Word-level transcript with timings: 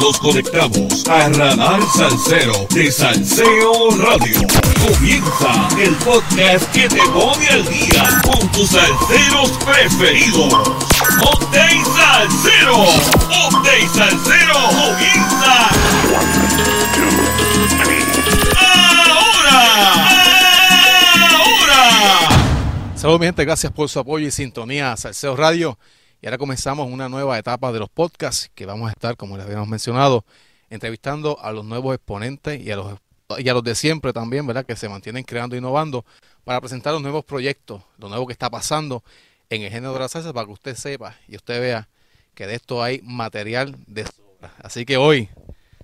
Nos 0.00 0.18
conectamos 0.18 1.06
a 1.08 1.28
Radar 1.30 1.80
Salsero 1.96 2.66
de 2.70 2.92
Salseo 2.92 3.90
Radio. 3.96 4.40
Comienza 4.86 5.68
el 5.80 5.94
podcast 5.96 6.70
que 6.72 6.88
te 6.88 7.00
pone 7.08 7.48
al 7.48 7.64
día 7.66 8.20
con 8.24 8.46
tus 8.52 8.70
salseros 8.70 9.50
preferidos. 9.64 10.52
Y 11.52 11.84
Salsero. 11.84 12.84
Y 13.64 13.88
Salsero 13.88 14.54
comienza. 14.68 15.68
Ahora. 19.08 19.60
Ahora. 21.30 22.28
Saludos 22.96 23.20
mi 23.20 23.26
gente, 23.26 23.44
gracias 23.44 23.72
por 23.72 23.88
su 23.88 23.98
apoyo 23.98 24.26
y 24.26 24.30
sintonía 24.30 24.92
a 24.92 24.96
Salseo 24.96 25.36
Radio. 25.36 25.78
Y 26.26 26.28
ahora 26.28 26.38
comenzamos 26.38 26.90
una 26.90 27.08
nueva 27.08 27.38
etapa 27.38 27.70
de 27.70 27.78
los 27.78 27.88
podcasts 27.88 28.50
que 28.52 28.66
vamos 28.66 28.88
a 28.88 28.90
estar, 28.90 29.16
como 29.16 29.36
les 29.36 29.46
habíamos 29.46 29.68
mencionado, 29.68 30.24
entrevistando 30.70 31.38
a 31.40 31.52
los 31.52 31.64
nuevos 31.64 31.94
exponentes 31.94 32.60
y 32.60 32.68
a 32.72 32.74
los, 32.74 32.98
y 33.38 33.48
a 33.48 33.54
los 33.54 33.62
de 33.62 33.76
siempre 33.76 34.12
también, 34.12 34.44
¿verdad? 34.44 34.66
Que 34.66 34.74
se 34.74 34.88
mantienen 34.88 35.22
creando 35.22 35.54
e 35.54 35.60
innovando 35.60 36.04
para 36.42 36.60
presentar 36.60 36.92
los 36.94 37.00
nuevos 37.00 37.24
proyectos, 37.24 37.80
lo 37.98 38.08
nuevo 38.08 38.26
que 38.26 38.32
está 38.32 38.50
pasando 38.50 39.04
en 39.50 39.62
el 39.62 39.70
género 39.70 39.92
de 39.92 40.00
la 40.00 40.08
salsa 40.08 40.32
para 40.32 40.46
que 40.46 40.52
usted 40.54 40.74
sepa 40.74 41.14
y 41.28 41.36
usted 41.36 41.60
vea 41.60 41.88
que 42.34 42.48
de 42.48 42.56
esto 42.56 42.82
hay 42.82 43.00
material 43.04 43.76
de 43.86 44.06
sobra. 44.06 44.52
Así 44.64 44.84
que 44.84 44.96
hoy 44.96 45.28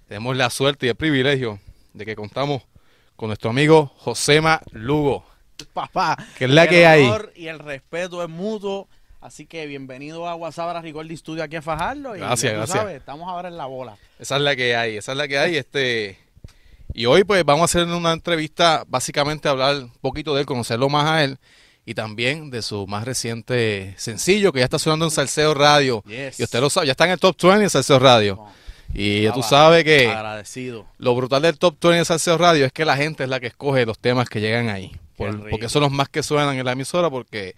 tenemos 0.09 0.37
la 0.37 0.51
suerte 0.51 0.87
y 0.87 0.89
el 0.89 0.97
privilegio 0.97 1.61
de 1.95 2.05
que 2.05 2.17
contamos 2.17 2.63
con 3.15 3.29
nuestro 3.29 3.51
amigo 3.51 3.93
Josema 3.97 4.61
Lugo. 4.73 5.25
papá. 5.73 6.17
Que 6.37 6.47
es 6.47 6.51
la 6.51 6.65
el 6.65 6.69
que 6.69 6.85
hay. 6.85 7.05
honor 7.05 7.33
y 7.37 7.47
el 7.47 7.61
respeto 7.61 8.25
es 8.25 8.29
mutuo. 8.29 8.89
Así 9.23 9.47
que 9.47 9.67
bienvenido 9.67 10.27
a 10.29 10.35
WhatsApp 10.35 10.83
Recording 10.83 11.17
Studio 11.17 11.45
aquí 11.45 11.55
a 11.57 11.63
Fajarlo. 11.63 12.17
Y 12.17 12.19
Gracias, 12.19 12.53
gracias. 12.55 12.77
sabes, 12.79 12.97
estamos 12.97 13.29
ahora 13.29 13.49
en 13.49 13.57
la 13.57 13.67
bola. 13.67 13.97
Esa 14.19 14.35
es 14.37 14.43
la 14.43 14.57
que 14.57 14.75
hay, 14.75 14.97
esa 14.97 15.13
es 15.13 15.19
la 15.19 15.29
que 15.29 15.39
hay. 15.39 15.57
Este, 15.57 16.19
y 16.93 17.07
hoy 17.07 17.23
pues 17.23 17.45
vamos 17.45 17.63
a 17.63 17.65
hacer 17.67 17.87
una 17.87 18.13
entrevista, 18.13 18.85
básicamente 18.89 19.49
hablar 19.49 19.77
un 19.77 19.93
poquito 20.01 20.35
de 20.35 20.41
él, 20.41 20.47
conocerlo 20.47 20.89
más 20.89 21.07
a 21.09 21.23
él 21.23 21.39
y 21.87 21.95
también 21.95 22.51
de 22.51 22.63
su 22.63 22.87
más 22.89 23.05
reciente 23.05 23.95
sencillo 23.97 24.53
que 24.53 24.59
ya 24.59 24.65
está 24.65 24.81
sonando 24.81 25.05
en 25.05 25.13
Salseo 25.13 25.55
Radio. 25.55 26.03
Yes. 26.05 26.41
Y 26.41 26.43
usted 26.43 26.61
lo 26.61 26.69
sabe, 26.69 26.87
ya 26.87 26.93
está 26.93 27.05
en 27.05 27.13
el 27.13 27.21
top 27.21 27.37
20 27.41 27.61
de 27.63 27.71
Salseo 27.71 28.01
Radio. 28.01 28.35
No, 28.37 28.53
Y 28.93 29.23
ya 29.23 29.33
tú 29.33 29.45
sabes 29.45 29.85
que 29.85 30.09
Agradecido. 30.09 30.85
lo 30.99 31.15
brutal 31.15 31.43
del 31.43 31.59
top 31.59 31.77
20 31.81 31.99
de 32.01 32.05
Salseo 32.05 32.39
Radio 32.39 32.67
es 32.67 32.73
que 32.73 32.85
la 32.85 32.97
gente 32.97 33.23
es 33.23 33.29
la 33.31 33.39
que 33.39 33.47
escoge 33.47 33.87
los 33.87 34.01
temas 34.01 34.29
que 34.29 34.41
llegan 34.41 34.69
ahí. 34.69 34.91
Por- 35.17 35.49
porque 35.49 35.69
son 35.69 35.83
los 35.83 35.93
más 35.93 36.09
que 36.09 36.25
suenan 36.25 36.57
en 36.59 36.65
la 36.65 36.73
emisora 36.73 37.09
porque 37.09 37.55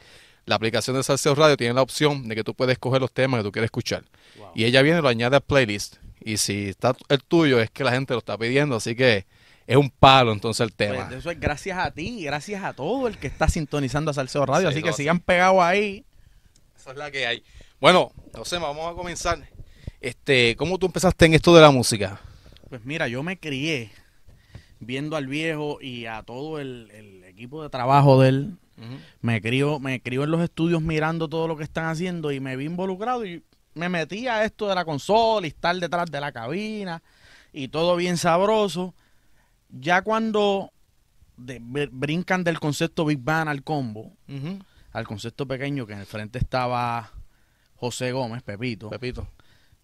la 0.46 0.56
aplicación 0.56 0.96
de 0.96 1.02
Salseo 1.02 1.34
Radio 1.34 1.56
tiene 1.56 1.74
la 1.74 1.82
opción 1.82 2.28
de 2.28 2.34
que 2.34 2.44
tú 2.44 2.54
puedes 2.54 2.72
escoger 2.72 3.00
los 3.00 3.12
temas 3.12 3.40
que 3.40 3.44
tú 3.44 3.52
quieres 3.52 3.68
escuchar. 3.68 4.04
Wow. 4.36 4.48
Y 4.54 4.64
ella 4.64 4.82
viene 4.82 4.98
y 4.98 5.02
lo 5.02 5.08
añade 5.08 5.36
al 5.36 5.42
playlist. 5.42 5.96
Y 6.20 6.38
si 6.38 6.68
está 6.68 6.96
el 7.08 7.22
tuyo 7.22 7.60
es 7.60 7.70
que 7.70 7.84
la 7.84 7.92
gente 7.92 8.14
lo 8.14 8.18
está 8.18 8.36
pidiendo, 8.38 8.76
así 8.76 8.94
que 8.94 9.26
es 9.66 9.76
un 9.76 9.90
palo 9.90 10.32
entonces 10.32 10.64
el 10.64 10.72
tema. 10.72 11.06
Pues 11.06 11.18
eso 11.18 11.30
es 11.30 11.40
gracias 11.40 11.78
a 11.78 11.90
ti 11.90 12.24
gracias 12.24 12.62
a 12.64 12.72
todo 12.74 13.08
el 13.08 13.18
que 13.18 13.26
está 13.26 13.48
sintonizando 13.48 14.10
a 14.10 14.14
Salseo 14.14 14.44
Radio. 14.46 14.70
Sí, 14.70 14.74
así 14.74 14.82
que 14.82 14.92
sigan 14.92 15.20
pegados 15.20 15.62
ahí. 15.62 16.04
Esa 16.76 16.90
es 16.92 16.96
la 16.96 17.10
que 17.10 17.26
hay. 17.26 17.42
Bueno, 17.80 18.12
José, 18.34 18.58
vamos 18.58 18.90
a 18.90 18.94
comenzar. 18.94 19.38
Este, 20.00 20.56
¿cómo 20.56 20.78
tú 20.78 20.86
empezaste 20.86 21.26
en 21.26 21.34
esto 21.34 21.54
de 21.54 21.62
la 21.62 21.70
música? 21.70 22.20
Pues 22.68 22.84
mira, 22.84 23.08
yo 23.08 23.22
me 23.22 23.38
crié 23.38 23.90
viendo 24.80 25.16
al 25.16 25.26
viejo 25.26 25.78
y 25.80 26.06
a 26.06 26.22
todo 26.22 26.60
el, 26.60 26.90
el 26.90 27.24
equipo 27.24 27.62
de 27.62 27.70
trabajo 27.70 28.20
de 28.20 28.28
él. 28.28 28.56
Me 29.20 29.40
crió, 29.40 29.78
me 29.80 30.00
crió 30.02 30.24
en 30.24 30.30
los 30.30 30.40
estudios 30.42 30.82
mirando 30.82 31.28
todo 31.28 31.46
lo 31.48 31.56
que 31.56 31.64
están 31.64 31.86
haciendo 31.86 32.32
y 32.32 32.40
me 32.40 32.56
vi 32.56 32.64
involucrado 32.66 33.24
y 33.24 33.42
me 33.74 33.88
metí 33.88 34.28
a 34.28 34.44
esto 34.44 34.68
de 34.68 34.74
la 34.74 34.84
consola 34.84 35.46
y 35.46 35.50
estar 35.50 35.74
detrás 35.76 36.10
de 36.10 36.20
la 36.20 36.32
cabina 36.32 37.02
y 37.52 37.68
todo 37.68 37.96
bien 37.96 38.16
sabroso. 38.16 38.94
Ya 39.68 40.02
cuando 40.02 40.72
de- 41.36 41.60
brincan 41.90 42.44
del 42.44 42.60
concepto 42.60 43.04
Big 43.04 43.18
Bang 43.18 43.48
al 43.48 43.62
combo, 43.64 44.12
al 44.92 45.06
concepto 45.06 45.46
pequeño 45.46 45.86
que 45.86 45.92
en 45.94 46.00
el 46.00 46.06
frente 46.06 46.38
estaba 46.38 47.10
José 47.76 48.12
Gómez, 48.12 48.42
Pepito, 48.42 48.88
Pepito. 48.90 49.26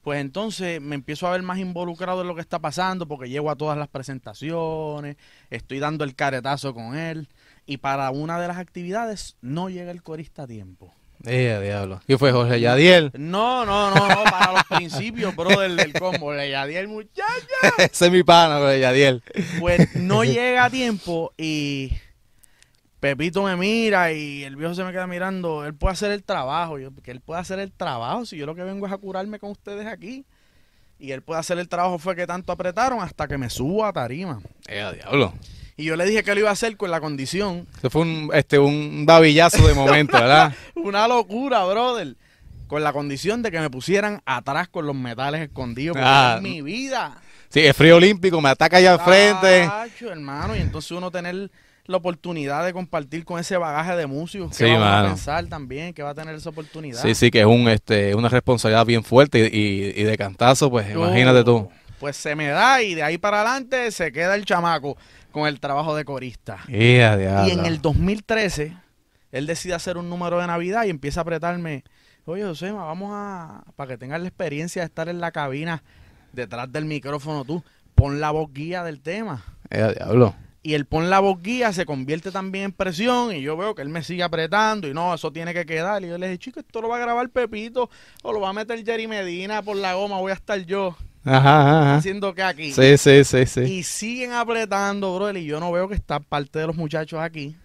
pues 0.03 0.21
entonces 0.21 0.81
me 0.81 0.95
empiezo 0.95 1.27
a 1.27 1.33
ver 1.33 1.43
más 1.43 1.59
involucrado 1.59 2.23
en 2.23 2.29
lo 2.29 2.35
que 2.37 2.41
está 2.41 2.61
pasando 2.61 3.07
porque 3.09 3.29
llego 3.29 3.51
a 3.51 3.57
todas 3.57 3.77
las 3.77 3.89
presentaciones, 3.89 5.17
estoy 5.51 5.81
dando 5.81 6.05
el 6.05 6.15
caretazo 6.15 6.73
con 6.73 6.97
él 6.97 7.29
y 7.71 7.77
para 7.77 8.11
una 8.11 8.41
de 8.41 8.49
las 8.49 8.59
actividades 8.59 9.37
no 9.43 9.71
llega 9.71 9.93
el 9.93 10.03
corista 10.03 10.43
a 10.43 10.47
tiempo. 10.49 10.93
Eh, 11.25 11.57
diablo. 11.63 12.01
¿Qué 12.05 12.19
fue 12.19 12.33
Jorge 12.33 12.59
Yadiel? 12.61 13.13
No, 13.17 13.65
no, 13.65 13.95
no, 13.95 14.09
no, 14.09 14.25
para 14.25 14.55
los 14.55 14.65
principios, 14.65 15.37
bro, 15.37 15.61
del, 15.61 15.77
del 15.77 15.93
combo, 15.93 16.35
le 16.35 16.47
di 16.67 16.75
el 16.75 16.89
muchacho. 16.89 17.47
Ese 17.79 18.07
es 18.07 18.11
mi 18.11 18.25
pana, 18.25 18.59
Jorge 18.59 18.81
Yadiel. 18.81 19.23
Pues 19.61 19.95
no 19.95 20.25
llega 20.25 20.65
a 20.65 20.71
tiempo 20.71 21.33
y 21.39 21.93
Pepito 22.99 23.45
me 23.45 23.55
mira 23.55 24.13
y 24.13 24.43
el 24.43 24.57
viejo 24.57 24.75
se 24.75 24.83
me 24.83 24.91
queda 24.91 25.07
mirando. 25.07 25.65
Él 25.65 25.75
puede 25.75 25.93
hacer 25.93 26.11
el 26.11 26.25
trabajo, 26.25 26.77
yo, 26.81 26.91
que 27.05 27.13
él 27.13 27.21
puede 27.21 27.41
hacer 27.41 27.61
el 27.61 27.71
trabajo. 27.71 28.27
Si 28.27 28.37
yo 28.37 28.47
lo 28.47 28.57
que 28.57 28.65
vengo 28.65 28.85
es 28.89 28.93
a 28.93 28.99
curarme 28.99 29.39
con 29.39 29.53
ustedes 29.53 29.87
aquí. 29.87 30.27
Y 30.99 31.13
él 31.13 31.23
puede 31.23 31.39
hacer 31.39 31.57
el 31.61 31.69
trabajo, 31.69 32.01
fue 32.01 32.17
que 32.17 32.27
tanto 32.27 32.51
apretaron 32.51 33.01
hasta 33.01 33.29
que 33.29 33.39
me 33.39 33.49
subo 33.49 33.87
a 33.87 33.93
tarima. 33.93 34.41
Eh, 34.67 34.93
diablo. 34.97 35.35
Y 35.81 35.85
yo 35.85 35.97
le 35.97 36.05
dije 36.05 36.23
que 36.23 36.35
lo 36.35 36.41
iba 36.41 36.51
a 36.51 36.53
hacer 36.53 36.77
con 36.77 36.91
la 36.91 37.01
condición. 37.01 37.67
Eso 37.79 37.91
fue 37.91 38.03
un, 38.03 38.31
este, 38.35 38.59
un 38.59 39.05
babillazo 39.07 39.67
de 39.67 39.75
momento, 39.75 40.13
¿verdad? 40.21 40.55
Una 40.75 41.09
locura, 41.09 41.65
brother. 41.65 42.17
Con 42.67 42.85
la 42.85 42.93
condición 42.93 43.43
de 43.43 43.51
que 43.51 43.59
me 43.59 43.71
pusieran 43.71 44.23
atrás 44.27 44.69
con 44.69 44.87
los 44.87 44.95
metales 44.95 45.41
escondidos. 45.43 45.95
Porque 45.95 46.07
Ah. 46.09 46.35
es 46.37 46.43
mi 46.43 46.63
vida. 46.63 47.17
Sí, 47.49 47.61
el 47.61 47.75
frío 47.75 47.97
olímpico 47.97 48.41
me 48.41 48.49
ataca 48.49 48.77
allá 48.77 48.93
al 48.93 49.01
frente. 49.01 49.69
Hermano, 50.09 50.55
y 50.55 50.61
entonces 50.61 50.91
uno 50.93 51.11
tener 51.11 51.51
la 51.87 51.97
oportunidad 51.97 52.65
de 52.65 52.73
compartir 52.73 53.25
con 53.25 53.41
ese 53.41 53.57
bagaje 53.57 53.97
de 53.97 54.07
músicos 54.07 54.55
Sí, 54.55 54.65
que 54.65 54.71
vamos 54.71 54.85
mano. 54.87 55.07
a 55.07 55.09
pensar 55.11 55.47
también 55.47 55.93
que 55.93 56.05
va 56.05 56.11
a 56.11 56.15
tener 56.15 56.35
esa 56.37 56.51
oportunidad. 56.51 57.03
Sí, 57.03 57.15
sí, 57.17 57.31
que 57.33 57.41
es 57.41 57.47
un, 57.47 57.69
este, 57.69 58.15
una 58.15 58.29
responsabilidad 58.29 58.87
bien 58.87 59.03
fuerte 59.03 59.41
y, 59.53 59.59
y- 59.59 60.01
y 60.01 60.05
de 60.05 60.17
cantazo, 60.17 60.71
pues 60.71 60.89
imagínate 60.91 61.43
tú. 61.43 61.69
Pues 61.99 62.17
se 62.17 62.37
me 62.37 62.47
da 62.49 62.81
y 62.83 62.95
de 62.95 63.03
ahí 63.03 63.19
para 63.19 63.41
adelante 63.41 63.91
se 63.91 64.13
queda 64.13 64.37
el 64.37 64.45
chamaco 64.45 64.97
con 65.33 65.47
el 65.47 65.61
trabajo 65.61 65.95
de 65.95 66.05
corista. 66.05 66.59
Yeah, 66.69 67.17
diablo. 67.17 67.49
Y 67.49 67.53
en 67.53 67.67
el 67.67 67.81
2013 67.81 68.77
él 69.33 69.47
decide 69.47 69.75
hacer 69.75 69.97
un 69.97 70.09
número 70.09 70.41
de 70.41 70.47
Navidad 70.47 70.85
y 70.85 70.91
empieza 70.91 71.21
a 71.21 71.23
apretarme, 71.23 71.85
oye 72.25 72.43
Josema, 72.43 72.85
vamos 72.85 73.11
a, 73.13 73.63
para 73.77 73.91
que 73.91 73.99
tengas 73.99 74.21
la 74.21 74.29
experiencia 74.29 74.83
de 74.83 74.87
estar 74.87 75.09
en 75.09 75.21
la 75.21 75.31
cabina 75.31 75.83
detrás 76.33 76.71
del 76.71 76.85
micrófono 76.85 77.45
tú, 77.45 77.63
pon 77.95 78.21
la 78.21 78.31
voz 78.31 78.53
guía 78.53 78.83
del 78.83 79.01
tema. 79.01 79.45
Eh, 79.71 79.95
diablo. 79.97 80.35
y 80.63 80.75
el 80.75 80.85
pon 80.85 81.11
la 81.11 81.21
voz 81.21 81.41
guía 81.41 81.73
se 81.73 81.87
convierte 81.87 82.33
también 82.33 82.67
en 82.67 82.73
presión 82.73 83.35
y 83.35 83.41
yo 83.41 83.57
veo 83.57 83.75
que 83.75 83.83
él 83.83 83.89
me 83.89 84.03
sigue 84.03 84.25
apretando 84.25 84.89
y 84.89 84.95
no, 84.95 85.15
eso 85.15 85.33
tiene 85.33 85.55
que 85.55 85.65
quedar. 85.65 86.03
Y 86.03 86.09
yo 86.09 86.19
le 86.19 86.27
dije, 86.27 86.39
chico, 86.39 86.61
esto 86.61 86.81
lo 86.81 86.89
va 86.89 86.97
a 86.97 87.01
grabar 87.01 87.29
Pepito 87.31 87.89
o 88.23 88.33
lo 88.33 88.41
va 88.41 88.49
a 88.51 88.53
meter 88.53 88.85
Jerry 88.85 89.07
Medina 89.07 89.63
por 89.63 89.77
la 89.77 89.95
goma, 89.95 90.19
voy 90.19 90.33
a 90.33 90.35
estar 90.35 90.59
yo 90.65 90.97
Ajá, 91.25 91.61
ajá, 91.83 91.97
haciendo 91.97 92.35
que 92.35 92.43
aquí. 92.43 92.73
Sí, 92.73 92.97
sí, 92.97 93.25
sí, 93.25 93.47
sí. 93.47 93.61
Y 93.61 93.83
siguen 93.83 94.33
apretando, 94.33 95.15
bro, 95.15 95.31
y 95.37 95.45
yo 95.45 95.61
no 95.61 95.71
veo 95.71 95.89
que 95.89 95.95
está 95.95 96.21
parte 96.21 96.59
de 96.59 96.67
los 96.67 96.77
muchachos 96.77 97.21
aquí. 97.21 97.57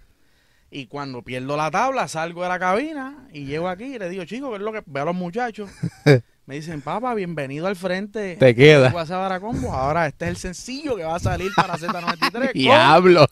Y 0.71 0.87
cuando 0.87 1.21
pierdo 1.21 1.55
la 1.55 1.71
tabla, 1.71 2.07
salgo 2.07 2.43
de 2.43 2.49
la 2.49 2.59
cabina 2.59 3.27
y 3.31 3.45
llego 3.45 3.69
aquí 3.69 3.95
y 3.95 3.99
le 3.99 4.09
digo, 4.09 4.25
chico, 4.25 4.49
¿qué 4.49 4.57
es 4.57 4.61
lo 4.61 4.73
que 4.73 4.83
veo 4.85 5.03
a 5.03 5.05
los 5.05 5.15
muchachos? 5.15 5.69
Me 6.47 6.55
dicen, 6.55 6.81
papá, 6.81 7.15
bienvenido 7.15 7.65
al 7.65 7.75
frente. 7.75 8.35
Te 8.35 8.53
queda. 8.53 8.91
Combo. 9.39 9.73
Ahora 9.73 10.05
este 10.05 10.25
es 10.25 10.29
el 10.31 10.37
sencillo 10.37 10.95
que 10.95 11.03
va 11.03 11.15
a 11.15 11.19
salir 11.19 11.49
para 11.55 11.73
Z93. 11.77 12.31
con 12.31 12.51
Diablo. 12.53 13.25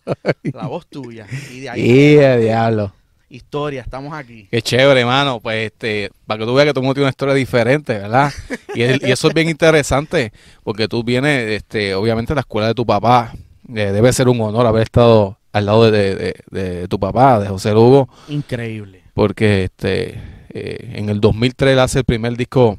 la 0.43 0.67
voz 0.67 0.87
tuya. 0.87 1.27
Y 1.51 1.59
de 1.59 1.69
ahí, 1.69 2.13
Yeah, 2.15 2.37
diablo. 2.37 2.93
Historia, 3.35 3.81
estamos 3.81 4.13
aquí. 4.13 4.47
Qué 4.51 4.61
chévere, 4.61 5.01
hermano. 5.01 5.39
Pues 5.39 5.67
este, 5.71 6.11
para 6.25 6.39
que 6.39 6.45
tú 6.45 6.53
veas 6.53 6.67
que 6.67 6.73
todo 6.73 6.81
el 6.81 6.85
mundo 6.85 6.93
tiene 6.95 7.05
una 7.05 7.09
historia 7.11 7.33
diferente, 7.35 7.93
¿verdad? 7.97 8.31
Y, 8.75 8.81
es- 8.83 9.01
y 9.01 9.11
eso 9.11 9.27
es 9.27 9.33
bien 9.33 9.49
interesante, 9.49 10.31
porque 10.63 10.87
tú 10.87 11.03
vienes, 11.03 11.49
este, 11.51 11.95
obviamente, 11.95 12.31
de 12.33 12.35
la 12.35 12.41
escuela 12.41 12.67
de 12.67 12.73
tu 12.73 12.85
papá. 12.85 13.33
Eh, 13.69 13.91
debe 13.91 14.11
ser 14.13 14.27
un 14.29 14.39
honor 14.41 14.65
haber 14.67 14.83
estado 14.83 15.37
al 15.51 15.65
lado 15.65 15.89
de, 15.89 16.15
de- 16.15 16.35
de 16.51 16.87
tu 16.87 16.99
papá, 16.99 17.39
de 17.39 17.47
José 17.47 17.71
Lugo, 17.73 18.09
Increíble. 18.27 19.03
porque 19.13 19.65
este, 19.65 20.19
eh, 20.49 20.93
en 20.95 21.09
el 21.09 21.21
2003 21.21 21.73
él 21.73 21.79
hace 21.79 21.99
el 21.99 22.05
primer 22.05 22.35
disco 22.35 22.77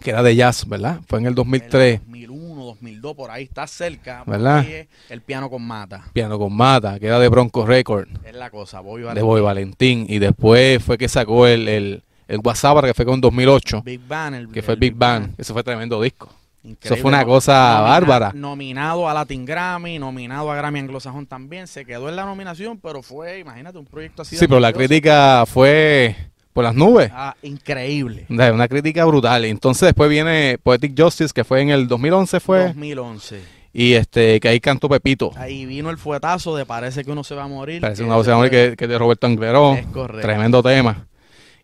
que 0.00 0.10
era 0.10 0.22
de 0.22 0.34
jazz, 0.36 0.66
¿verdad? 0.68 1.00
Fue 1.08 1.18
en 1.18 1.26
el 1.26 1.34
2003, 1.34 2.00
2001, 2.06 2.47
2002, 2.80 3.14
por 3.14 3.30
ahí 3.30 3.44
está 3.44 3.66
cerca. 3.66 4.22
¿Verdad? 4.26 4.64
El 5.08 5.22
piano 5.22 5.50
con 5.50 5.62
mata. 5.66 6.04
Piano 6.12 6.38
con 6.38 6.54
Mata, 6.54 6.98
que 6.98 7.06
era 7.06 7.18
de 7.18 7.28
Bronco 7.28 7.66
Record, 7.66 8.08
Es 8.24 8.34
la 8.34 8.50
cosa. 8.50 8.80
Voy 8.80 9.02
de 9.02 9.22
Boy 9.22 9.40
Valentín, 9.40 10.06
y 10.08 10.18
después 10.18 10.82
fue 10.82 10.96
que 10.98 11.08
sacó 11.08 11.46
el, 11.46 11.68
el, 11.68 12.02
el 12.28 12.40
WhatsApp, 12.42 12.84
que 12.84 12.94
fue 12.94 13.04
con 13.04 13.20
2008, 13.20 13.82
Big 13.82 14.00
Bang. 14.06 14.34
el- 14.34 14.48
que 14.48 14.62
fue 14.62 14.74
el 14.74 14.80
Big 14.80 14.94
Bang. 14.94 15.30
Ese 15.36 15.52
fue 15.52 15.62
tremendo 15.62 16.00
disco. 16.00 16.28
Increíble. 16.64 16.96
Eso 16.96 16.96
fue 17.02 17.08
una 17.10 17.24
cosa 17.24 17.80
bárbara. 17.80 18.32
Nominado 18.34 19.08
a 19.08 19.14
Latin 19.14 19.44
Grammy, 19.44 19.98
nominado 19.98 20.50
a 20.50 20.56
Grammy 20.56 20.80
Anglosajón 20.80 21.26
también. 21.26 21.66
Se 21.66 21.84
quedó 21.84 22.08
en 22.08 22.16
la 22.16 22.24
nominación, 22.24 22.78
pero 22.78 23.02
fue, 23.02 23.38
imagínate, 23.38 23.78
un 23.78 23.86
proyecto 23.86 24.22
así. 24.22 24.34
de 24.36 24.40
Sí, 24.40 24.46
pero 24.48 24.60
la 24.60 24.72
crítica 24.72 25.44
fue 25.46 26.16
por 26.52 26.64
las 26.64 26.74
nubes. 26.74 27.10
Ah, 27.14 27.36
increíble. 27.42 28.26
Una 28.28 28.66
crítica 28.68 29.04
brutal. 29.04 29.44
Entonces 29.44 29.86
después 29.86 30.10
viene 30.10 30.58
Poetic 30.62 30.98
Justice, 31.00 31.32
que 31.34 31.44
fue 31.44 31.60
en 31.60 31.70
el 31.70 31.86
2011, 31.88 32.40
fue. 32.40 32.64
2011. 32.68 33.40
Y 33.72 33.92
este, 33.92 34.40
que 34.40 34.48
ahí 34.48 34.60
cantó 34.60 34.88
Pepito. 34.88 35.30
Ahí 35.36 35.66
vino 35.66 35.90
el 35.90 35.98
fuetazo 35.98 36.56
de 36.56 36.64
Parece 36.66 37.04
que 37.04 37.10
uno 37.12 37.22
se 37.22 37.34
va 37.34 37.44
a 37.44 37.48
morir. 37.48 37.80
Parece 37.80 38.02
una 38.02 38.16
voz 38.16 38.24
se 38.24 38.30
va 38.30 38.36
a 38.36 38.38
morir 38.38 38.50
que, 38.50 38.76
que 38.76 38.86
de 38.88 38.98
Roberto 38.98 39.26
Angleró. 39.26 39.74
Es 39.74 39.86
correcto. 39.86 40.22
Tremendo 40.26 40.62
tema. 40.62 41.06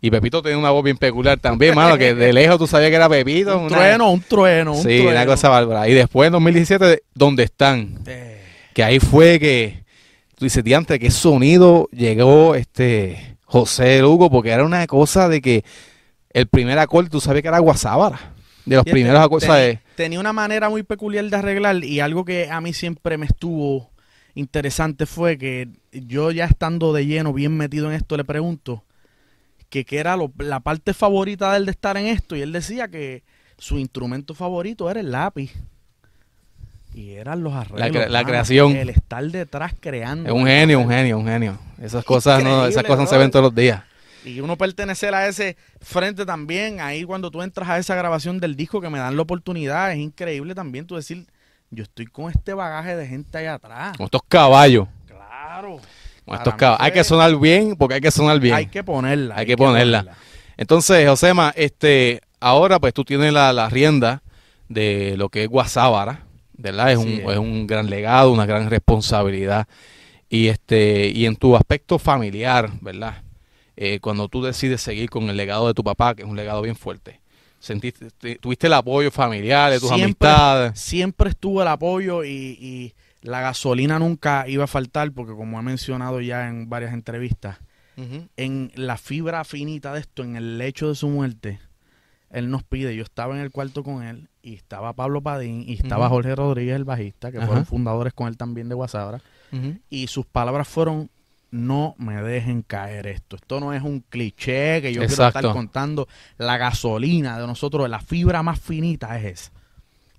Y 0.01 0.11
Pepito 0.11 0.43
tiene 0.43 0.59
una 0.59 0.71
voz 0.71 0.85
bien 0.85 0.99
peculiar 0.99 1.39
también, 1.41 1.75
mano, 1.77 1.97
que 1.97 2.15
de 2.15 2.33
lejos 2.33 2.59
tú 2.59 2.67
sabías 2.67 2.91
que 2.91 2.97
era 2.97 3.09
Pepito. 3.09 3.57
Un 3.59 3.65
una- 3.65 3.77
trueno, 3.77 4.11
un 4.11 4.21
trueno, 4.21 4.73
un 4.73 4.79
Sí, 4.79 4.83
trueno. 4.85 5.11
una 5.11 5.27
cosa 5.27 5.49
bárbara. 5.49 5.89
Y 5.89 5.95
después 5.95 6.27
en 6.27 6.33
2017, 6.35 7.03
¿dónde 7.15 7.43
están? 7.45 7.99
Eh, 8.07 8.43
Que 8.75 8.85
ahí 8.85 9.01
fue 9.01 9.41
que 9.41 9.83
tú 10.37 10.45
dices, 10.45 10.63
diante, 10.63 10.99
qué 10.99 11.11
sonido 11.11 11.89
llegó 11.91 12.55
este 12.55 13.34
José 13.55 14.01
Lugo, 14.01 14.29
porque 14.31 14.51
era 14.51 14.65
una 14.65 14.85
cosa 14.89 15.29
de 15.29 15.41
que 15.41 15.65
el 16.31 16.49
primer 16.49 16.77
acorde 16.81 17.09
tú 17.09 17.21
sabías 17.21 17.43
que 17.43 17.49
era 17.49 17.61
Guasábara. 17.61 18.19
De 18.67 18.75
los 18.75 18.83
Fíjate, 18.83 18.91
primeros 18.91 19.21
acordes. 19.21 19.49
tenía- 19.49 19.63
¿sabes? 19.63 19.79
Tenía 19.95 20.19
una 20.19 20.33
manera 20.33 20.69
muy 20.69 20.83
peculiar 20.83 21.25
de 21.27 21.37
arreglar 21.37 21.85
y 21.85 22.01
algo 22.01 22.25
que 22.25 22.51
a 22.51 22.61
mí 22.61 22.73
siempre 22.73 23.17
me 23.17 23.27
estuvo 23.27 23.91
interesante 24.35 25.07
fue 25.07 25.39
que 25.39 25.69
yo 25.93 26.33
ya 26.33 26.47
estando 26.47 26.93
de 26.93 27.07
lleno, 27.07 27.33
bien 27.33 27.57
metido 27.57 27.87
en 27.89 27.95
esto, 27.95 28.17
le 28.17 28.25
pregunto 28.25 28.83
que 29.69 29.85
qué 29.85 29.99
era 29.99 30.17
lo- 30.17 30.33
la 30.39 30.59
parte 30.59 30.93
favorita 30.93 31.53
de 31.53 31.59
él 31.59 31.67
de 31.67 31.71
estar 31.71 31.97
en 31.97 32.07
esto 32.07 32.35
y 32.35 32.41
él 32.43 32.51
decía 32.51 32.89
que 32.89 33.23
su 33.57 33.79
instrumento 33.79 34.35
favorito 34.35 34.91
era 34.91 34.99
el 34.99 35.13
lápiz. 35.13 35.53
Y 36.95 37.15
eran 37.15 37.43
los 37.43 37.53
arreglos. 37.53 38.09
la 38.09 38.21
mano, 38.21 38.29
creación. 38.29 38.77
El 38.77 38.89
estar 38.89 39.25
detrás 39.25 39.75
creando. 39.79 40.29
Es 40.29 40.35
un 40.35 40.47
genio, 40.47 40.79
un 40.79 40.89
genio, 40.89 41.19
un 41.19 41.27
genio. 41.27 41.59
Esas 41.83 42.05
cosas 42.05 42.43
no, 42.43 42.67
esas 42.67 42.85
cosas 42.85 43.11
se 43.11 43.19
ven 43.19 43.31
todos 43.31 43.45
los 43.45 43.55
días. 43.55 43.83
Y 44.25 44.41
uno 44.41 44.57
pertenecer 44.57 45.15
a 45.15 45.29
ese 45.29 45.57
frente 45.83 46.25
también, 46.25 46.81
ahí 46.81 47.05
cuando 47.05 47.31
tú 47.31 47.43
entras 47.43 47.69
a 47.69 47.79
esa 47.79 47.95
grabación 47.95 48.39
del 48.41 48.57
disco 48.57 48.81
que 48.81 48.89
me 48.89 48.99
dan 48.99 49.17
la 49.17 49.23
oportunidad, 49.23 49.93
es 49.93 49.99
increíble 49.99 50.55
también 50.55 50.87
tú 50.87 50.95
decir, 50.95 51.27
yo 51.71 51.83
estoy 51.83 52.07
con 52.07 52.31
este 52.31 52.55
bagaje 52.55 52.97
de 52.97 53.07
gente 53.07 53.37
allá 53.37 53.55
atrás. 53.55 53.97
Con 53.97 54.05
estos 54.05 54.23
caballos. 54.27 54.87
Claro. 55.07 55.79
Con 56.25 56.37
estos 56.37 56.55
caballos. 56.55 56.81
Hay 56.81 56.93
que 56.93 57.05
sonar 57.05 57.37
bien 57.37 57.77
porque 57.77 57.97
hay 57.97 58.01
que 58.01 58.11
sonar 58.11 58.39
bien. 58.41 58.55
Hay 58.55 58.67
que 58.67 58.83
ponerla. 58.83 59.35
Hay 59.37 59.47
que 59.47 59.57
ponerla. 59.57 60.17
Entonces, 60.57 61.07
Josema, 61.07 61.53
este, 61.57 62.23
ahora 62.41 62.79
pues 62.79 62.95
tú 62.95 63.05
tienes 63.05 63.33
la, 63.33 63.53
la 63.53 63.69
rienda 63.69 64.23
de 64.69 65.17
lo 65.19 65.29
que 65.29 65.45
es 65.45 65.49
Guasábara, 65.51 66.23
¿verdad? 66.57 66.93
Es 66.93 66.99
un, 66.99 67.09
es. 67.09 67.39
un 67.39 67.67
gran 67.67 67.89
legado, 67.91 68.33
una 68.33 68.47
gran 68.47 68.71
responsabilidad. 68.71 69.67
Y 70.29 70.49
este, 70.49 71.09
y 71.09 71.27
en 71.27 71.37
tu 71.37 71.55
aspecto 71.57 71.99
familiar, 71.99 72.71
¿verdad? 72.81 73.23
Eh, 73.77 73.99
cuando 74.01 74.29
tú 74.29 74.43
decides 74.43 74.81
seguir 74.81 75.11
con 75.11 75.29
el 75.31 75.37
legado 75.37 75.67
de 75.69 75.75
tu 75.75 75.85
papá, 75.85 76.15
que 76.15 76.23
es 76.23 76.29
un 76.29 76.37
legado 76.37 76.63
bien 76.63 76.77
fuerte, 76.77 77.21
sentiste, 77.59 78.09
te- 78.19 78.37
tuviste 78.37 78.67
el 78.69 78.73
apoyo 78.73 79.11
familiar 79.11 79.71
de 79.73 79.81
tus 79.81 79.89
Siempre- 79.89 80.05
amistades. 80.29 80.79
Siempre 80.81 81.31
estuvo 81.31 81.63
el 81.63 81.69
apoyo 81.69 82.25
y, 82.25 82.31
y 82.61 82.95
la 83.23 83.41
gasolina 83.41 83.99
nunca 83.99 84.45
iba 84.49 84.65
a 84.65 84.69
faltar 84.69 85.11
porque 85.13 85.33
como 85.35 85.59
he 85.59 85.63
mencionado 85.63 86.21
ya 86.21 86.49
en 86.49 86.69
varias 86.69 86.93
entrevistas, 86.93 87.59
en 88.37 88.73
la 88.75 88.97
fibra 88.97 89.45
finita 89.45 89.93
de 89.95 90.01
esto, 90.01 90.25
en 90.25 90.35
el 90.37 90.59
lecho 90.59 90.89
de 90.89 90.95
su 90.97 91.09
muerte, 91.09 91.61
él 92.35 92.51
nos 92.51 92.65
pide, 92.65 92.97
yo 92.97 93.05
estaba 93.05 93.35
en 93.35 93.41
el 93.41 93.53
cuarto 93.53 93.85
con 93.85 94.03
él 94.03 94.29
y 94.43 94.55
estaba 94.55 94.93
Pablo 94.93 95.21
Padín 95.21 95.65
y 95.67 95.75
estaba. 95.75 96.09
Jorge 96.09 96.35
Rodríguez, 96.35 96.75
el 96.75 96.85
bajista, 96.85 97.31
que 97.31 97.39
Ajá. 97.39 97.47
fueron 97.47 97.65
fundadores 97.65 98.13
con 98.13 98.27
él 98.27 98.37
también 98.37 98.69
de 98.69 98.75
Guasabra, 98.75 99.21
y 99.89 100.09
sus 100.09 100.27
palabras 100.27 100.67
fueron, 100.67 101.11
no 101.53 101.95
me 101.97 102.21
dejen 102.21 102.63
caer 102.63 103.07
esto, 103.07 103.37
esto 103.37 103.61
no 103.61 103.73
es 103.73 103.83
un 103.83 104.01
cliché 104.01 104.83
que 104.83 104.93
yo 104.93 105.07
quiero 105.07 105.29
estar 105.29 105.53
contando, 105.53 106.09
la 106.37 106.57
gasolina 106.59 107.39
de 107.39 107.47
nosotros, 107.47 107.89
la 107.89 108.01
fibra 108.01 108.43
más 108.43 108.59
finita 108.59 109.17
es 109.17 109.25
esa. 109.25 109.53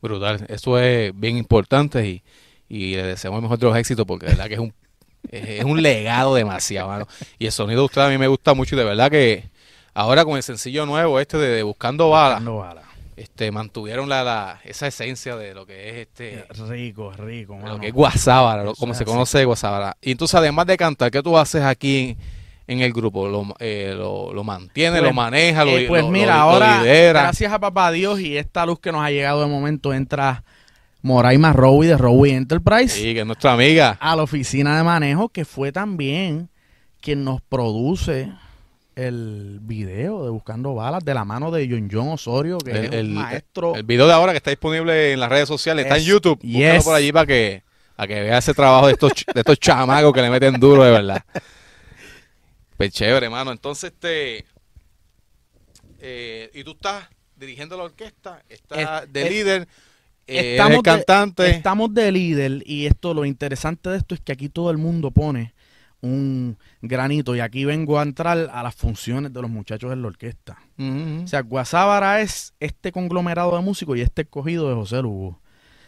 Brutal, 0.02 0.46
eso 0.48 0.80
es 0.80 1.12
bien 1.20 1.36
importante 1.36 2.08
y, 2.08 2.24
y 2.70 2.96
le 2.96 3.04
deseamos 3.04 3.40
el 3.40 3.42
mejor 3.42 3.60
de 3.60 3.66
los 3.66 3.76
éxitos 3.76 4.06
porque 4.06 4.28
de 4.28 4.32
verdad 4.34 4.48
que 4.48 4.54
es 4.54 4.60
un, 4.62 4.74
es 5.32 5.50
es 5.60 5.66
un 5.66 5.82
legado 5.82 6.34
demasiado, 6.34 6.88
mano. 6.88 7.08
Y 7.40 7.48
el 7.48 7.52
sonido 7.52 7.82
de 7.82 7.86
usted 7.88 8.02
a 8.02 8.10
mí 8.10 8.18
me 8.18 8.28
gusta 8.28 8.54
mucho 8.54 8.76
y 8.76 8.78
de 8.78 8.86
verdad 8.86 9.12
que 9.12 9.50
ahora 9.96 10.24
con 10.26 10.38
el 10.38 10.44
sencillo 10.44 10.86
nuevo 10.86 11.20
este 11.20 11.38
de, 11.38 11.64
Buscando 11.64 12.10
Balas, 12.12 12.44
Buscando 12.46 12.82
este, 13.16 13.50
mantuvieron 13.50 14.08
la, 14.10 14.24
la- 14.24 14.60
esa 14.66 14.88
esencia 14.88 15.36
de 15.38 15.54
lo 15.56 15.66
que 15.66 15.90
es 15.90 15.96
este 16.08 16.46
Rico, 16.68 17.12
rico, 17.14 17.54
de 17.56 17.60
mano. 17.62 17.74
lo 17.76 17.80
que 17.80 17.88
es 17.88 17.94
Guasábara, 17.94 18.66
como 18.78 18.94
se 18.94 19.06
conoce 19.06 19.38
de 19.40 19.46
Guasábara. 19.46 19.96
Y 20.02 20.12
entonces 20.12 20.36
además 20.36 20.68
de 20.68 20.76
cantar, 20.78 21.10
¿qué 21.12 21.24
tú 21.24 21.38
haces 21.38 21.62
aquí 21.64 22.18
en, 22.68 22.82
el 22.82 22.92
grupo? 22.92 23.28
¿Lo, 23.30 23.56
eh, 23.60 23.94
lo, 23.96 24.34
lo 24.34 24.44
mantiene, 24.44 25.00
Pues, 25.00 25.10
lo 25.10 25.14
maneja, 25.14 25.64
lo, 25.64 25.72
Eh, 25.78 25.86
pues 25.88 26.04
lo- 26.04 26.10
mira, 26.12 26.42
ahora, 26.42 26.82
lidera? 26.82 27.22
gracias 27.22 27.54
a 27.54 27.60
papá 27.60 27.90
Dios 27.92 28.20
y 28.20 28.36
esta 28.38 28.66
luz 28.66 28.80
que 28.82 28.92
nos 28.92 29.02
ha 29.02 29.12
llegado 29.12 29.40
de 29.42 29.48
momento, 29.48 29.94
entra 29.94 30.44
Moraima 31.02 31.54
Rowie 31.54 31.90
de 31.92 31.98
Rowie 31.98 32.36
Enterprise 32.36 32.90
Sí, 33.00 33.14
que 33.14 33.22
es 33.22 33.26
nuestra 33.26 33.54
amiga. 33.54 33.96
a 34.02 34.16
la 34.18 34.24
oficina 34.24 34.76
de 34.76 34.84
manejo, 34.84 35.30
que 35.30 35.46
fue 35.46 35.72
también 35.72 36.50
quien 37.00 37.24
nos 37.24 37.42
produce 37.42 38.30
el 38.96 39.60
video 39.62 40.24
de 40.24 40.30
Buscando 40.32 40.74
Balas 40.74 41.04
de 41.04 41.14
la 41.14 41.26
mano 41.26 41.52
de 41.52 41.68
John 41.70 41.90
John 41.92 42.08
Osorio, 42.10 42.58
que 42.60 42.72
El- 42.72 42.86
es 42.86 42.92
el- 42.94 43.10
maestro. 43.10 43.76
El 43.76 43.84
video 43.84 44.08
de 44.08 44.14
ahora 44.14 44.32
que 44.32 44.38
está 44.38 44.50
disponible 44.52 45.12
en 45.14 45.20
las 45.20 45.30
redes 45.30 45.48
sociales 45.48 45.86
está 45.86 45.96
en 45.96 46.02
Es- 46.02 46.08
YouTube. 46.08 46.40
Búscalo 46.42 46.74
yes. 46.76 46.84
por 46.84 46.96
allí 46.96 47.12
para 47.12 47.26
que, 47.26 47.64
para 47.96 48.08
que 48.08 48.22
vea 48.22 48.38
ese 48.38 48.54
trabajo 48.54 48.88
de 48.88 48.94
estos, 48.94 49.12
de 49.34 49.40
estos 49.42 49.60
chamacos 49.60 50.14
que 50.14 50.22
le 50.22 50.30
meten 50.30 50.60
duro, 50.60 50.84
de 50.84 50.92
verdad. 50.92 51.24
Pues 52.78 52.92
chévere, 52.92 53.26
hermano. 53.26 53.52
Entonces, 53.52 53.92
este. 53.94 54.46
eh, 56.00 56.52
y 56.54 56.64
tú 56.64 56.72
estás 56.72 57.08
dirigiendo 57.36 57.78
la 57.78 57.84
orquesta, 57.84 58.44
estás 58.50 59.04
Es- 59.06 59.12
de 59.14 59.24
es- 59.24 59.30
líder, 59.32 59.68
eh, 60.28 60.52
estamos 60.52 60.72
el 60.72 60.78
de- 60.78 60.84
cantante. 60.84 61.50
Estamos 61.50 61.94
de 61.94 62.12
líder 62.12 62.64
y 62.66 62.86
esto 62.86 63.14
lo 63.14 63.26
interesante 63.26 63.90
de 63.90 63.98
esto 63.98 64.14
es 64.16 64.22
que 64.22 64.32
aquí 64.32 64.50
todo 64.50 64.72
el 64.72 64.78
mundo 64.78 65.12
pone 65.12 65.54
un 66.02 66.58
granito 66.82 67.36
y 67.36 67.40
aquí 67.40 67.66
vengo 67.66 68.00
a 68.00 68.04
entrar 68.04 68.50
a 68.52 68.64
las 68.64 68.76
funciones 68.76 69.34
de 69.34 69.42
los 69.42 69.50
muchachos 69.50 69.92
en 69.92 70.02
la 70.02 70.08
orquesta. 70.08 70.58
O 70.78 71.28
sea, 71.28 71.42
Guasábara 71.42 72.22
es 72.22 72.54
este 72.60 72.92
conglomerado 72.92 73.56
de 73.56 73.64
músicos 73.64 73.98
y 73.98 74.02
este 74.02 74.24
escogido 74.24 74.70
de 74.70 74.76
José 74.76 75.02
Lugo. 75.02 75.40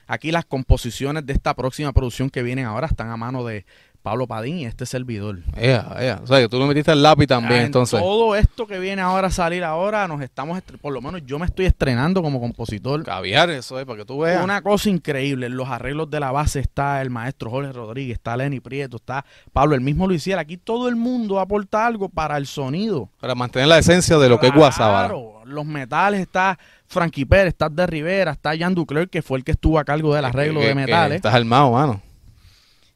Aquí 0.07 0.31
las 0.31 0.45
composiciones 0.45 1.25
de 1.25 1.33
esta 1.33 1.54
próxima 1.54 1.92
producción 1.92 2.30
que 2.30 2.42
vienen 2.42 2.65
ahora 2.65 2.88
están 2.88 3.09
a 3.09 3.18
mano 3.18 3.45
de 3.45 3.65
Pablo 4.07 4.25
Padín 4.25 4.59
y 4.59 4.65
este 4.65 4.86
servidor. 4.86 5.39
O 5.51 6.27
sea, 6.27 6.39
que 6.39 6.48
tú 6.48 6.57
le 6.59 6.65
metiste 6.65 6.94
el 6.94 7.04
lápiz 7.04 7.27
también, 7.27 7.54
Ah, 7.54 7.59
en 7.59 7.65
entonces. 7.65 8.00
Todo 8.00 8.36
esto 8.38 8.65
que 8.65 8.80
viene 8.80 9.01
ahora 9.01 9.27
a 9.27 9.31
salir 9.31 9.65
ahora, 9.65 10.07
nos 10.07 10.21
estamos, 10.21 10.62
por 10.81 10.94
lo 10.94 11.01
menos 11.01 11.24
yo 11.25 11.38
me 11.39 11.45
estoy 11.45 11.65
estrenando 11.65 12.21
como 12.21 12.39
compositor. 12.39 13.04
Caviar, 13.04 13.50
eso 13.50 13.77
es, 13.80 13.86
para 13.86 14.00
que 14.00 14.06
tú 14.06 14.19
veas. 14.19 14.42
Una 14.44 14.62
cosa 14.62 14.89
increíble, 14.89 15.50
los 15.50 15.68
arreglos 15.68 16.10
de 16.10 16.22
la 16.22 16.32
base 16.32 16.62
está 16.62 17.01
el 17.01 17.10
maestro 17.10 17.50
Jorge 17.50 17.74
Rodríguez, 17.74 18.13
está 18.13 18.38
Lenny 18.38 18.62
Prieto, 18.62 18.96
está 18.96 19.25
Pablo, 19.51 19.75
el 19.75 19.82
mismo 19.82 20.08
Luisiel. 20.08 20.39
Aquí 20.39 20.55
todo 20.55 20.88
el 20.88 20.96
mundo 20.96 21.39
aporta 21.41 21.86
algo 21.86 22.08
para 22.08 22.38
el 22.38 22.48
sonido. 22.48 23.10
Para 23.20 23.36
mantener 23.36 23.67
la 23.67 23.77
esencia 23.79 24.17
de 24.17 24.29
lo 24.29 24.39
que 24.39 24.48
es 24.48 24.53
Guasábara. 24.53 25.10
Claro, 25.10 25.41
los 25.43 25.65
metales 25.65 26.22
está 26.22 26.58
Frankie 26.88 27.25
Pérez, 27.25 27.50
está 27.50 27.67
de 27.67 27.86
Rivera, 27.86 28.32
está 28.32 28.58
Jan 28.58 28.74
Duclerc, 28.74 29.10
que 29.10 29.22
fue 29.22 29.38
el 29.38 29.43
que 29.43 29.51
estuvo 29.51 29.77
a 29.79 29.84
cargo 29.84 30.15
del 30.15 30.24
arreglo 30.24 30.62
Que- 30.62 30.67
de 30.67 30.72
que 30.72 30.75
metales. 30.75 31.15
Estás 31.17 31.34
armado, 31.34 31.72
mano. 31.72 32.01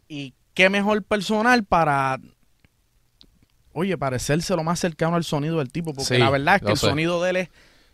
Y 0.07 0.33
qué 0.53 0.69
mejor 0.69 1.03
personal 1.03 1.63
para, 1.63 2.19
oye, 3.73 3.97
parecerse 3.97 4.55
lo 4.55 4.63
más 4.63 4.79
cercano 4.79 5.15
al 5.15 5.23
sonido 5.23 5.59
del 5.59 5.71
tipo, 5.71 5.93
porque 5.93 6.15
Sí, 6.15 6.17
la 6.17 6.29
verdad 6.29 6.55
es 6.57 6.61
que 6.61 6.71
el 6.71 6.77
sé. 6.77 6.87
sonido 6.87 7.21
de 7.23 7.29
él 7.31 7.35
es... 7.37 7.49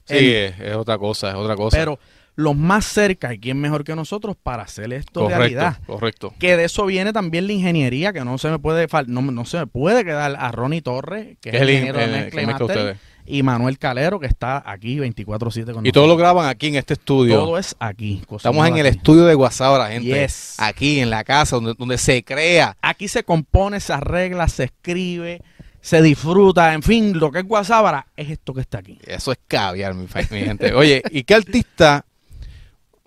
Sí, 0.06 0.34
es, 0.34 0.60
es 0.60 0.76
otra 0.76 0.98
cosa, 0.98 1.30
es 1.30 1.36
otra 1.36 1.56
cosa. 1.56 1.78
pero 1.78 2.00
los 2.38 2.56
más 2.56 2.86
cerca, 2.86 3.34
¿y 3.34 3.39
quién 3.39 3.60
mejor 3.60 3.84
que 3.84 3.96
nosotros 3.96 4.36
para 4.41 4.63
hacer 4.63 4.94
esto 4.94 5.22
correcto, 5.22 5.38
realidad? 5.39 5.77
correcto. 5.88 6.34
Que 6.39 6.56
de 6.56 6.65
eso 6.65 6.86
viene 6.86 7.12
también 7.12 7.48
la 7.48 7.53
ingeniería, 7.53 8.13
que 8.13 8.24
no 8.24 8.38
se 8.38 8.50
me 8.50 8.60
puede 8.60 8.88
no, 9.08 9.22
no 9.24 9.44
se 9.44 9.58
me 9.58 9.67
puede 9.67 10.06
quedar 10.06 10.36
a 10.39 10.51
Ronnie 10.51 10.82
Torres, 10.82 11.36
que 11.41 11.50
es 11.50 11.56
el 11.56 11.63
el- 11.63 11.70
ingeniero 11.72 11.98
de 11.98 12.06
el- 12.06 12.12
mezcla 12.12 12.41
y 12.41 12.44
que 12.44 12.48
mezcla 12.48 12.65
ustedes. 12.67 12.98
y 13.25 13.41
Manuel 13.44 13.79
Calero, 13.79 14.20
que 14.20 14.27
está 14.27 14.63
aquí 14.65 15.00
24-7 15.00 15.74
con 15.74 15.84
Y 15.86 15.91
todo 15.91 16.06
lo 16.06 16.15
graban 16.15 16.48
aquí 16.48 16.67
en 16.67 16.75
este 16.75 16.94
estudio. 16.94 17.36
Todo 17.39 17.58
es 17.58 17.75
aquí. 17.79 18.22
Estamos 18.29 18.67
en 18.67 18.77
el 18.77 18.86
estudio 18.86 19.25
de 19.25 19.34
Guasábara, 19.34 19.89
gente. 19.89 20.08
Yes. 20.08 20.56
Aquí 20.60 21.00
en 21.00 21.10
la 21.10 21.24
casa 21.24 21.56
donde, 21.56 21.74
donde 21.75 21.98
se 21.98 22.24
crea. 22.24 22.77
Aquí 22.84 23.08
se 23.08 23.24
compone, 23.24 23.79
se 23.79 23.94
arregla, 23.94 24.48
se 24.48 24.65
escribe, 24.65 25.41
se 25.82 26.01
disfruta, 26.03 26.74
en 26.74 26.84
fin, 26.84 27.17
lo 27.17 27.32
que 27.32 27.39
es 27.39 27.46
Guasábara 27.46 28.06
es 28.15 28.29
esto 28.29 28.53
que 28.53 28.62
está 28.62 28.77
aquí. 28.79 29.00
Eso 29.06 29.32
es 29.32 29.39
caviar, 29.48 29.94
mi, 29.94 30.06
mi 30.32 30.39
gente. 30.41 30.74
Oye, 30.74 31.01
¿y 31.12 31.24
qué 31.24 31.34
artista 31.36 32.06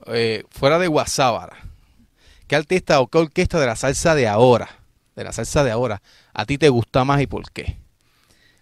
eh, 0.07 0.45
fuera 0.50 0.78
de 0.78 0.87
Guasábara? 0.88 1.57
¿Qué 2.47 2.57
artista 2.57 3.00
o 3.00 3.07
qué 3.07 3.19
orquesta 3.19 3.61
de 3.61 3.66
la 3.66 3.76
salsa 3.76 4.14
de 4.14 4.26
ahora, 4.26 4.69
de 5.16 5.25
la 5.25 5.33
salsa 5.33 5.62
de 5.64 5.71
ahora, 5.71 6.02
a 6.35 6.45
ti 6.47 6.59
te 6.59 6.69
gusta 6.69 7.04
más 7.04 7.21
y 7.21 7.26
por 7.26 7.50
qué? 7.52 7.76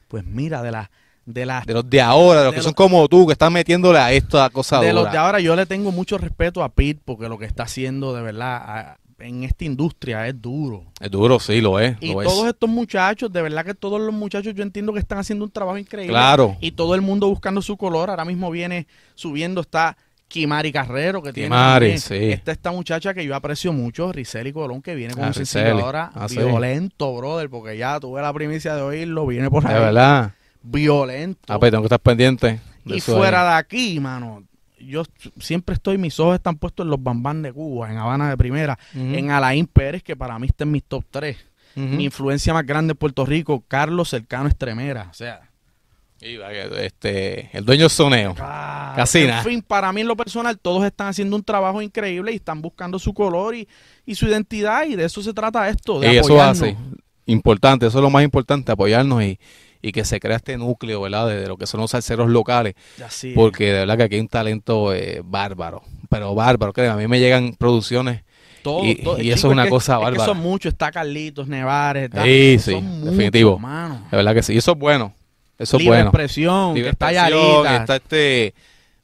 Pues 0.09 0.25
mira, 0.25 0.63
de 0.63 0.71
las 0.73 0.89
de 1.27 1.45
las 1.45 1.67
De 1.67 1.75
los 1.75 1.89
de 1.89 2.01
ahora, 2.01 2.41
de 2.41 2.45
los 2.47 2.53
De 2.53 2.57
que 2.57 2.59
los- 2.59 2.65
son 2.65 2.73
como 2.75 3.07
tú, 3.09 3.27
que 3.27 3.33
están 3.33 3.53
metiéndole 3.53 3.99
a 3.99 4.13
esta 4.13 4.49
cosa 4.51 4.81
de 4.81 4.91
dura. 4.91 5.03
los 5.03 5.13
de 5.13 5.19
ahora 5.19 5.41
yo 5.41 5.55
le 5.57 5.67
tengo 5.67 5.93
mucho 5.93 6.17
respeto 6.17 6.63
a 6.65 6.71
Pete 6.71 7.01
porque 7.05 7.29
lo 7.29 7.39
que 7.39 7.45
está 7.45 7.65
haciendo 7.65 8.15
de 8.15 8.23
verdad, 8.23 8.57
a- 8.57 8.99
en 9.21 9.43
esta 9.45 9.65
industria 9.65 10.27
es 10.29 10.41
duro. 10.41 10.85
Es 11.01 11.11
duro, 11.11 11.41
sí, 11.41 11.61
lo 11.61 11.81
es. 11.81 11.97
Y 12.01 12.13
lo 12.15 12.23
todos 12.23 12.45
es. 12.45 12.51
estos 12.53 12.71
muchachos, 12.71 13.33
de 13.33 13.43
verdad 13.43 13.65
que 13.65 13.75
todos 13.75 14.01
los 14.01 14.15
muchachos 14.15 14.55
yo 14.55 14.63
entiendo 14.63 14.93
que 14.93 15.01
están 15.01 15.19
haciendo 15.19 15.45
un 15.45 15.51
trabajo 15.51 15.77
increíble. 15.77 16.13
Claro. 16.13 16.57
Y 16.61 16.71
todo 16.73 16.95
el 16.95 17.03
mundo 17.03 17.29
buscando 17.29 17.61
su 17.61 17.77
color. 17.77 18.11
Ahora 18.11 18.25
mismo 18.25 18.51
viene 18.51 18.87
subiendo, 19.17 19.61
está 19.61 19.97
Kimari 20.29 20.71
Carrero, 20.73 21.23
que 21.23 21.33
tiene 21.33 21.49
Kimari, 21.49 21.87
también. 21.87 22.01
sí. 22.01 22.33
Esta 22.33 22.53
esta 22.53 22.71
muchacha 22.71 23.15
que 23.15 23.25
yo 23.25 23.35
aprecio 23.35 23.73
mucho, 23.73 24.13
Riseli 24.13 24.53
Colón, 24.53 24.83
que 24.83 24.95
viene 24.95 25.15
con 25.15 25.25
Ah, 25.25 25.33
un 25.35 25.43
Ah, 26.15 26.29
sí. 26.29 26.37
violento, 26.37 27.17
brother, 27.17 27.49
porque 27.51 27.77
ya 27.79 27.99
tuve 27.99 28.21
la 28.23 28.33
primicia 28.33 28.75
de 28.77 28.83
oírlo, 28.83 29.27
viene 29.27 29.51
por 29.51 29.63
De 29.65 29.73
ahí. 29.75 29.81
verdad. 29.81 30.33
Violento. 30.63 31.41
Ah, 31.49 31.59
pues 31.59 31.71
tengo 31.71 31.83
que 31.83 31.87
estar 31.87 32.01
pendiente. 32.01 32.61
de 32.85 32.97
y 32.97 33.01
fuera 33.01 33.43
de 33.45 33.53
aquí, 33.55 33.99
mano, 34.01 34.45
yo 34.81 35.03
siempre 35.41 35.75
estoy, 35.75 35.99
mis 35.99 36.19
ojos 36.21 36.37
están 36.37 36.57
puestos 36.57 36.85
en 36.85 36.91
los 36.91 37.03
bambán 37.03 37.43
de 37.43 37.53
Cuba, 37.53 37.91
en 37.91 37.99
Habana 37.99 38.31
de 38.31 38.37
Primera, 38.37 38.79
en 38.95 39.31
Alain 39.31 39.67
Pérez, 39.67 40.03
que 40.03 40.15
para 40.17 40.39
mí 40.39 40.47
está 40.47 40.65
en 40.65 40.71
mis 40.73 40.85
top 40.85 41.05
3. 41.11 41.37
Ujú. 41.77 41.87
Mi 41.87 42.05
influencia 42.05 42.53
más 42.55 42.65
grande 42.67 42.93
en 42.93 42.97
Puerto 42.97 43.25
Rico, 43.27 43.63
Carlos 43.69 44.09
Cercano 44.11 44.49
Estremera. 44.49 45.09
O 45.11 45.15
sea, 45.15 45.48
este, 46.21 47.51
el 47.57 47.65
dueño 47.65 47.89
soneo. 47.89 48.35
Casina. 48.35 49.39
En 49.39 49.45
fin, 49.45 49.63
para 49.63 49.93
mí 49.93 50.01
en 50.01 50.09
lo 50.09 50.17
personal, 50.17 50.59
todos 50.59 50.85
están 50.85 51.09
haciendo 51.09 51.37
un 51.37 51.43
trabajo 51.45 51.81
increíble 51.83 52.33
y 52.33 52.37
están 52.37 52.61
buscando 52.61 52.99
su 52.99 53.15
color 53.15 53.55
y, 53.55 53.69
y 54.05 54.15
su 54.15 54.27
identidad, 54.27 54.85
y 54.87 54.97
de 54.97 55.05
eso 55.05 55.23
se 55.23 55.33
trata 55.33 55.69
esto, 55.69 56.01
de 56.01 56.13
Y 56.15 56.17
eso 56.19 56.41
hace. 56.43 56.77
Importante, 57.27 57.87
eso 57.87 57.99
es 57.99 58.03
lo 58.03 58.11
más 58.11 58.25
importante, 58.25 58.73
apoyarnos 58.73 59.23
y, 59.23 59.39
y 59.83 59.93
que 59.93 60.05
se 60.05 60.19
crea 60.19 60.37
este 60.37 60.57
núcleo, 60.57 61.03
¿verdad? 61.03 61.29
De, 61.29 61.41
de 61.43 61.47
lo 61.47 61.57
que 61.59 61.67
son 61.67 61.81
los 61.81 61.91
salseros 61.91 62.29
locales. 62.31 62.75
Así. 63.05 63.33
Porque 63.35 63.67
de 63.67 63.81
verdad 63.81 63.97
que 63.99 64.03
aquí 64.05 64.15
hay 64.17 64.21
un 64.23 64.29
talento 64.29 64.95
eh, 64.95 65.21
bárbaro. 65.25 65.83
Pero 66.09 66.35
bárbaro, 66.35 66.73
que 66.73 66.87
a 66.87 66.97
mí 66.97 67.07
me 67.07 67.21
llegan 67.21 67.55
producciones. 67.59 68.23
Todo, 68.63 68.83
y- 68.85 68.97
todo- 68.97 69.19
y 69.19 69.25
chico, 69.25 69.35
eso 69.35 69.47
es 69.49 69.53
una 69.53 69.65
que- 69.65 69.71
cosa 69.71 69.93
es 69.95 69.99
que 69.99 70.05
bárbara. 70.05 70.25
son 70.25 70.39
muchos, 70.39 70.73
está 70.73 70.91
Carlitos, 70.91 71.47
Nevares, 71.49 72.05
está, 72.05 72.25
Sí, 72.25 72.57
sí, 72.59 72.73
son 72.73 72.85
muchos, 72.85 73.05
definitivo. 73.11 73.59
mano. 73.59 74.07
De 74.11 74.17
verdad 74.17 74.35
que 74.35 74.43
sí. 74.43 74.55
Y 74.55 74.57
eso 74.57 74.73
es 74.73 74.79
bueno. 74.79 75.15
Eso 75.59 75.77
es 75.77 75.85
bueno. 75.85 76.05
expresión, 76.05 76.75
Libre 76.75 76.91
que 76.91 76.93
está 76.93 77.11
expresión, 77.13 77.65
Yarita, 77.65 77.77
Está 77.77 77.97
este 77.97 78.55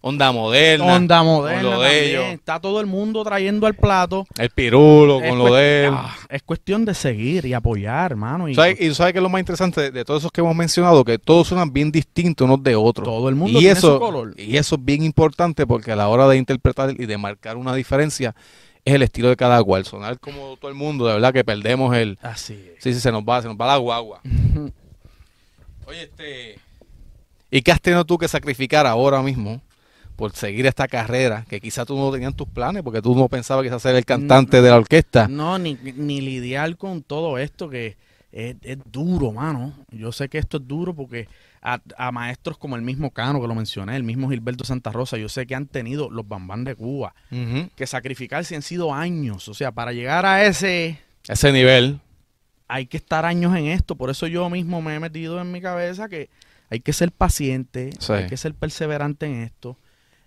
Onda 0.07 0.33
Moderna. 0.33 0.85
Onda 0.97 1.19
con 1.19 1.27
Moderna 1.27 1.63
lo 1.63 1.81
de 1.81 1.89
también, 1.89 2.05
ellos. 2.11 2.25
está 2.35 2.61
todo 2.61 2.79
el 2.81 2.87
mundo 2.87 3.25
trayendo 3.25 3.67
al 3.67 3.73
plato. 3.75 4.27
El 4.37 4.51
pirulo 4.51 5.19
con 5.27 5.39
lo 5.39 5.55
de 5.55 5.87
él. 5.87 5.95
ah, 5.97 6.15
es 6.29 6.43
cuestión 6.43 6.85
de 6.85 6.93
seguir 6.93 7.47
y 7.47 7.55
apoyar, 7.55 8.13
hermano. 8.13 8.47
Y 8.49 8.55
¿Sabes? 8.55 8.79
Y 8.83 8.95
sabes 8.95 9.15
que 9.15 9.19
es 9.19 9.23
lo 9.23 9.31
más 9.31 9.41
interesante 9.41 9.81
de, 9.81 9.91
de 9.91 10.05
todos 10.05 10.21
esos 10.21 10.31
que 10.31 10.43
hemos 10.43 10.55
mencionado, 10.55 11.03
que 11.05 11.19
todos 11.19 11.49
suenan 11.49 11.73
bien 11.73 11.91
distintos 11.91 12.45
unos 12.45 12.63
de 12.63 12.77
otros. 12.77 13.09
todo 13.09 13.31
el 13.31 13.35
mundo 13.35 13.59
y 13.59 13.63
tiene 13.63 13.79
eso, 13.79 13.95
su 13.95 13.99
color. 13.99 14.35
Y 14.39 14.59
eso 14.59 14.75
es 14.75 14.85
bien 14.85 15.03
importante 15.05 15.67
porque 15.67 15.93
a 15.93 15.97
la 15.97 16.09
hora 16.09 16.29
de 16.29 16.37
interpretar 16.37 16.91
y 16.91 17.07
de 17.07 17.17
marcar 17.17 17.57
una 17.57 17.75
diferencia 17.75 18.35
es 18.85 18.93
el 18.95 19.01
estilo 19.03 19.31
de 19.31 19.37
cada 19.37 19.63
cual. 19.65 19.87
Sonar 19.87 20.21
como 20.21 20.59
todo 20.59 20.71
el 20.71 20.77
mundo, 20.77 21.07
de 21.07 21.15
verdad 21.15 21.33
que 21.33 21.45
perdemos 21.45 21.97
el... 21.97 22.19
Así 22.21 22.53
es. 22.53 22.85
Sí, 22.85 22.93
sí, 22.93 23.01
se 23.01 23.11
nos 23.11 23.23
va, 23.23 23.41
se 23.41 23.49
nos 23.49 23.57
va 23.57 23.69
la 23.69 23.77
guagua. 23.79 24.21
Oye, 25.87 26.03
este... 26.05 26.59
¿Y 27.51 27.63
qué 27.63 27.73
has 27.73 27.81
tenido 27.81 28.05
tú 28.05 28.19
que 28.19 28.27
sacrificar 28.29 28.87
ahora 28.87 29.23
mismo 29.23 29.61
por 30.17 30.33
seguir 30.33 30.67
esta 30.67 30.89
carrera 30.89 31.45
que 31.49 31.61
quizás 31.61 31.87
tú 31.87 31.97
no 31.97 32.11
tenías 32.11 32.31
en 32.33 32.37
tus 32.37 32.49
planes 32.49 32.83
porque 32.83 33.01
tú 33.03 33.15
no 33.15 33.29
pensabas 33.29 33.65
quizás 33.65 33.83
ser 33.83 33.95
el 33.95 34.05
cantante 34.05 34.61
de 34.61 34.71
la 34.71 34.77
orquesta? 34.77 35.29
No, 35.29 35.59
ni, 35.59 35.75
ni 35.75 36.21
lidiar 36.21 36.77
con 36.77 37.03
todo 37.03 37.39
esto 37.39 37.69
que 37.69 37.97
es, 38.33 38.57
es 38.63 38.79
duro, 38.91 39.31
mano. 39.33 39.73
Yo 39.93 40.11
sé 40.11 40.29
que 40.29 40.39
esto 40.39 40.57
es 40.57 40.67
duro 40.67 40.95
porque 40.95 41.29
a, 41.63 41.81
a 41.97 42.11
maestros 42.11 42.59
como 42.59 42.75
el 42.75 42.83
mismo 42.83 43.13
Cano, 43.13 43.41
que 43.41 43.47
lo 43.47 43.55
mencioné, 43.55 43.95
el 43.95 44.03
mismo 44.03 44.29
Gilberto 44.29 44.65
Santa 44.65 44.91
Rosa, 44.91 45.17
yo 45.17 45.29
sé 45.29 45.47
que 45.47 45.55
han 45.55 45.67
tenido 45.67 46.11
los 46.11 46.27
bambán 46.27 46.65
de 46.65 46.75
Cuba 46.75 47.15
Ujú. 47.31 47.69
que 47.77 47.87
sacrificarse 47.87 48.57
han 48.57 48.63
sido 48.63 48.93
años. 48.93 49.49
O 49.49 49.55
sea, 49.55 49.71
para 49.71 49.93
llegar 49.93 50.27
a 50.27 50.45
ese 50.45 50.99
Ese 51.29 51.53
nivel. 51.53 52.01
Hay 52.69 52.87
que 52.87 52.97
estar 52.97 53.25
años 53.25 53.55
en 53.57 53.67
esto. 53.67 53.95
Por 53.97 54.11
eso 54.11 54.27
yo 54.27 54.49
mismo 54.51 54.81
me 54.83 54.95
he 54.95 55.01
metido 55.01 55.41
en 55.41 55.53
mi 55.53 55.61
cabeza 55.61 56.09
que 56.09 56.29
hay 56.71 56.81
que 56.81 56.93
ser 56.93 57.13
paciente, 57.13 57.91
Sí. 57.99 58.13
hay 58.13 58.27
que 58.27 58.37
ser 58.37 58.55
perseverante 58.55 59.27
en 59.27 59.43
esto. 59.43 59.77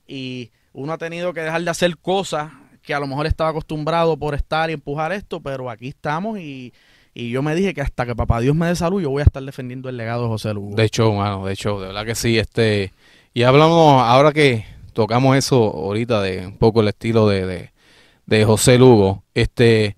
Y 0.08 0.52
uno 0.74 0.94
ha 0.94 0.98
tenido 0.98 1.34
que 1.34 1.42
dejar 1.42 1.62
de 1.64 1.70
hacer 1.70 1.98
cosas 1.98 2.52
que 2.82 2.94
a 2.94 3.00
lo 3.00 3.08
mejor 3.08 3.26
estaba 3.28 3.50
acostumbrado 3.50 4.16
por 4.16 4.34
estar 4.36 4.70
y 4.70 4.74
empujar 4.74 5.12
esto, 5.12 5.42
pero 5.42 5.70
aquí 5.70 5.90
estamos 5.90 6.40
y, 6.40 6.72
y 7.14 7.30
yo 7.32 7.42
me 7.42 7.54
dije 7.54 7.74
que 7.74 7.82
hasta 7.82 8.06
que 8.06 8.16
papá 8.16 8.40
Dios 8.40 8.56
me 8.56 8.68
dé 8.68 8.76
salud, 8.78 9.02
yo 9.02 9.10
voy 9.10 9.20
a 9.22 9.26
estar 9.26 9.44
defendiendo 9.44 9.90
el 9.90 9.98
legado 9.98 10.22
de 10.24 10.28
José 10.30 10.54
Lugo. 10.54 10.76
De 10.76 10.86
hecho, 10.86 11.12
mano, 11.12 11.46
de 11.46 11.54
hecho, 11.54 11.82
de 11.82 11.88
verdad 11.88 12.06
que 12.06 12.16
sí. 12.16 12.40
Este, 12.40 12.94
y 13.34 13.44
hablamos, 13.44 14.02
ahora 14.04 14.32
que 14.32 14.64
tocamos 14.94 15.36
eso 15.36 15.58
ahorita 15.58 16.22
de 16.22 16.48
un 16.48 16.58
poco 16.58 16.80
el 16.80 16.88
estilo 16.88 17.28
de, 17.28 17.46
de, 17.46 17.72
de 18.26 18.46
José 18.46 18.78
Lugo, 18.78 19.24
este, 19.34 19.97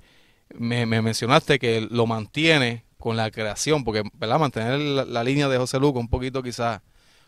me, 0.59 0.85
me 0.85 1.01
mencionaste 1.01 1.57
que 1.57 1.87
lo 1.89 2.05
mantiene 2.05 2.83
con 2.97 3.15
la 3.17 3.31
creación, 3.31 3.83
porque, 3.83 4.03
¿verdad? 4.13 4.39
Mantener 4.39 4.79
la, 4.79 5.05
la 5.05 5.23
línea 5.23 5.47
de 5.47 5.57
José 5.57 5.79
Lugo 5.79 5.99
un 5.99 6.09
poquito 6.09 6.43
quizás 6.43 6.81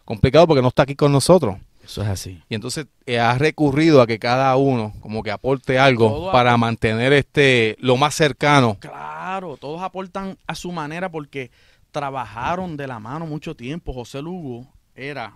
complicado 0.06 0.46
porque 0.46 0.62
no 0.62 0.68
está 0.68 0.84
aquí 0.84 0.96
con 0.96 1.12
nosotros. 1.12 1.58
Eso 1.84 2.04
es 2.04 2.10
así. 2.10 2.44
Y 2.50 2.56
entonces 2.56 2.86
eh, 3.06 3.20
ha 3.20 3.38
recurrido 3.38 4.02
a 4.02 4.08
que 4.08 4.20
cada 4.20 4.56
uno 4.56 4.94
como 5.00 5.24
que 5.24 5.32
aporte 5.32 5.80
algo 5.80 6.32
para 6.32 6.56
mantener 6.58 7.14
este 7.14 7.76
lo 7.80 7.98
más 7.98 8.14
cercano. 8.14 8.78
Claro, 8.80 9.58
todos 9.58 9.82
aportan 9.82 10.38
a 10.46 10.56
su 10.56 10.72
manera 10.72 11.10
porque 11.10 11.52
trabajaron 11.92 12.78
de 12.78 12.88
la 12.88 13.00
mano 13.00 13.26
mucho 13.26 13.56
tiempo. 13.56 13.94
José 13.94 14.22
Lugo 14.22 14.68
era 14.94 15.34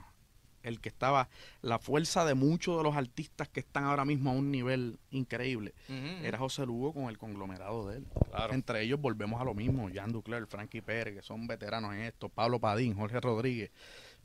el 0.66 0.80
que 0.80 0.90
estaba, 0.90 1.30
la 1.62 1.80
fuerza 1.80 2.26
de 2.26 2.34
muchos 2.34 2.78
de 2.78 2.84
los 2.84 2.96
artistas 2.96 3.48
que 3.48 3.60
están 3.60 3.86
ahora 3.86 4.06
mismo 4.06 4.32
a 4.32 4.34
un 4.34 4.52
nivel 4.52 4.98
increíble. 5.12 5.74
Era 6.24 6.38
José 6.38 6.66
Lugo 6.66 6.94
con 6.94 7.10
el 7.10 7.18
conglomerado 7.18 7.88
de 7.90 7.98
él. 7.98 8.06
Claro. 8.32 8.54
Entre 8.54 8.82
ellos 8.82 9.00
volvemos 9.00 9.40
a 9.42 9.44
lo 9.46 9.54
mismo, 9.54 9.90
Jan 9.94 10.12
Ducler, 10.12 10.46
Frankie 10.48 10.82
Pérez, 10.82 11.16
que 11.16 11.22
son 11.22 11.48
veteranos 11.48 11.94
en 11.94 12.02
esto, 12.02 12.30
Pablo 12.30 12.60
Padín, 12.60 12.96
Jorge 12.96 13.20
Rodríguez. 13.20 13.72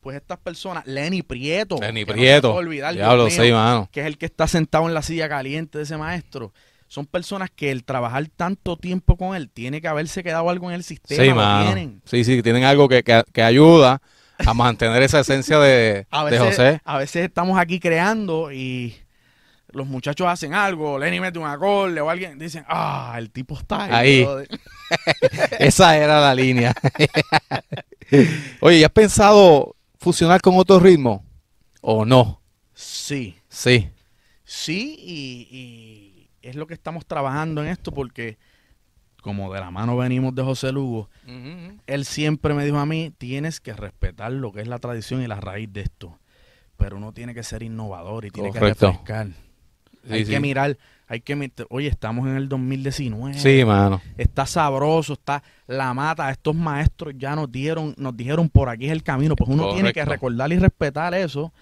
Pues 0.01 0.17
estas 0.17 0.39
personas, 0.39 0.87
Lenny 0.87 1.23
Prieto, 1.23 1.77
Lenny 1.79 2.07
que 2.07 2.13
Prieto. 2.13 2.55
olvidar, 2.55 2.95
Dios 2.95 3.05
Diablo, 3.07 3.27
mío, 3.27 3.43
sí, 3.45 3.53
mano. 3.53 3.89
que 3.93 4.01
es 4.01 4.07
el 4.07 4.17
que 4.17 4.25
está 4.27 4.47
sentado 4.47 4.89
en 4.89 4.95
la 4.95 5.03
silla 5.03 5.29
caliente 5.29 5.77
de 5.77 5.85
ese 5.85 5.99
maestro. 5.99 6.55
Son 6.89 7.07
personas 7.07 7.51
que 7.51 7.71
el 7.71 7.85
trabajar 7.85 8.27
tanto 8.35 8.77
tiempo 8.77 9.17
con 9.17 9.37
él 9.37 9.49
tiene 9.51 9.81
que 9.81 9.89
haberse 9.89 10.25
quedado 10.25 10.49
algo 10.49 10.71
en 10.71 10.75
el 10.75 10.83
sistema. 10.83 11.23
Sí, 11.23 11.33
mano. 11.33 11.65
tienen. 11.67 12.03
Sí, 12.05 12.25
sí, 12.25 12.43
tienen 12.43 12.65
algo 12.65 12.89
que, 12.89 13.05
que, 13.05 13.23
que 13.33 13.43
ayuda 13.43 14.01
a 14.47 14.55
mantener 14.55 15.03
esa 15.03 15.21
esencia 15.21 15.59
de, 15.59 16.07
A 16.11 16.25
de 16.25 16.31
veces, 16.33 16.47
José. 16.47 16.81
a 16.85 16.99
veces 16.99 17.25
estamos 17.27 17.59
aquí 17.59 17.79
creando 17.81 18.51
y 18.53 18.97
los 19.73 19.87
muchachos 19.87 20.27
hacen 20.27 20.53
algo, 20.55 20.99
Lenny 20.99 21.21
mete 21.21 21.39
un 21.39 21.47
acorde 21.47 22.01
o 22.01 22.11
alguien 22.11 22.39
dicen, 22.39 22.65
ah, 22.69 23.15
el 23.19 23.31
tipo 23.31 23.57
está 23.57 23.85
ahí. 23.85 23.91
Ahí. 23.93 24.25
brother". 24.25 24.49
Esa 25.61 25.97
era 25.97 26.21
la 26.21 26.35
línea. 26.35 26.75
Oye, 28.61 28.79
¿y 28.79 28.85
has 28.85 28.91
pensado 28.91 29.77
fusionar 29.99 30.41
con 30.41 30.57
otro 30.57 30.81
ritmo? 30.81 31.25
¿O 31.81 32.05
no? 32.05 32.41
Sí, 32.75 33.37
Sí. 33.49 33.91
sí, 34.45 34.97
y, 34.99 35.49
y 35.51 36.29
es 36.43 36.57
lo 36.57 36.67
que 36.67 36.75
estamos 36.75 37.05
trabajando 37.07 37.63
en 37.63 37.69
esto 37.69 37.93
porque 37.93 38.39
como 39.21 39.53
de 39.53 39.61
la 39.61 39.71
mano 39.71 39.97
venimos 39.97 40.35
de 40.35 40.43
José 40.43 40.73
Lugo, 40.73 41.09
él 41.87 42.05
siempre 42.05 42.55
me 42.55 42.65
dijo 42.65 42.79
a 42.79 42.87
mí, 42.87 43.13
tienes 43.17 43.61
que 43.61 43.73
respetar 43.73 44.33
lo 44.33 44.53
que 44.53 44.61
es 44.61 44.69
la 44.69 44.79
tradición 44.79 45.23
y 45.23 45.27
la 45.27 45.41
raíz 45.41 45.73
de 45.73 45.83
esto, 45.83 46.19
pero 46.77 46.97
uno 46.97 47.13
tiene 47.13 47.35
que 47.35 47.43
ser 47.43 47.63
innovador 47.63 48.25
y 48.25 48.31
tiene 48.31 48.51
Correcto. 48.51 48.87
que 49.05 49.13
refrescar. 49.15 49.27
Sí, 50.07 50.13
hay 50.15 50.25
sí. 50.25 50.31
que 50.31 50.41
mirar, 50.41 50.79
hay 51.09 51.21
que 51.21 51.37
mit- 51.37 51.67
oye, 51.69 51.87
estamos 51.89 52.27
en 52.27 52.37
el 52.37 52.49
2019. 52.49 53.35
Sí, 53.39 53.65
mano. 53.67 54.01
Está 54.17 54.47
sabroso, 54.47 55.13
está 55.13 55.43
la 55.67 55.93
mata, 55.93 56.31
estos 56.31 56.55
maestros 56.55 57.13
ya 57.19 57.37
nos 57.37 57.53
dieron, 57.53 57.95
nos 57.99 58.17
dijeron 58.17 58.49
por 58.49 58.71
aquí 58.71 58.87
es 58.87 58.93
el 58.93 59.03
camino, 59.03 59.37
pues 59.37 59.51
uno 59.51 59.75
tiene 59.75 59.93
que 59.93 60.03
recordar 60.05 60.51
y 60.53 60.59
respetar 60.59 61.13
eso 61.13 61.53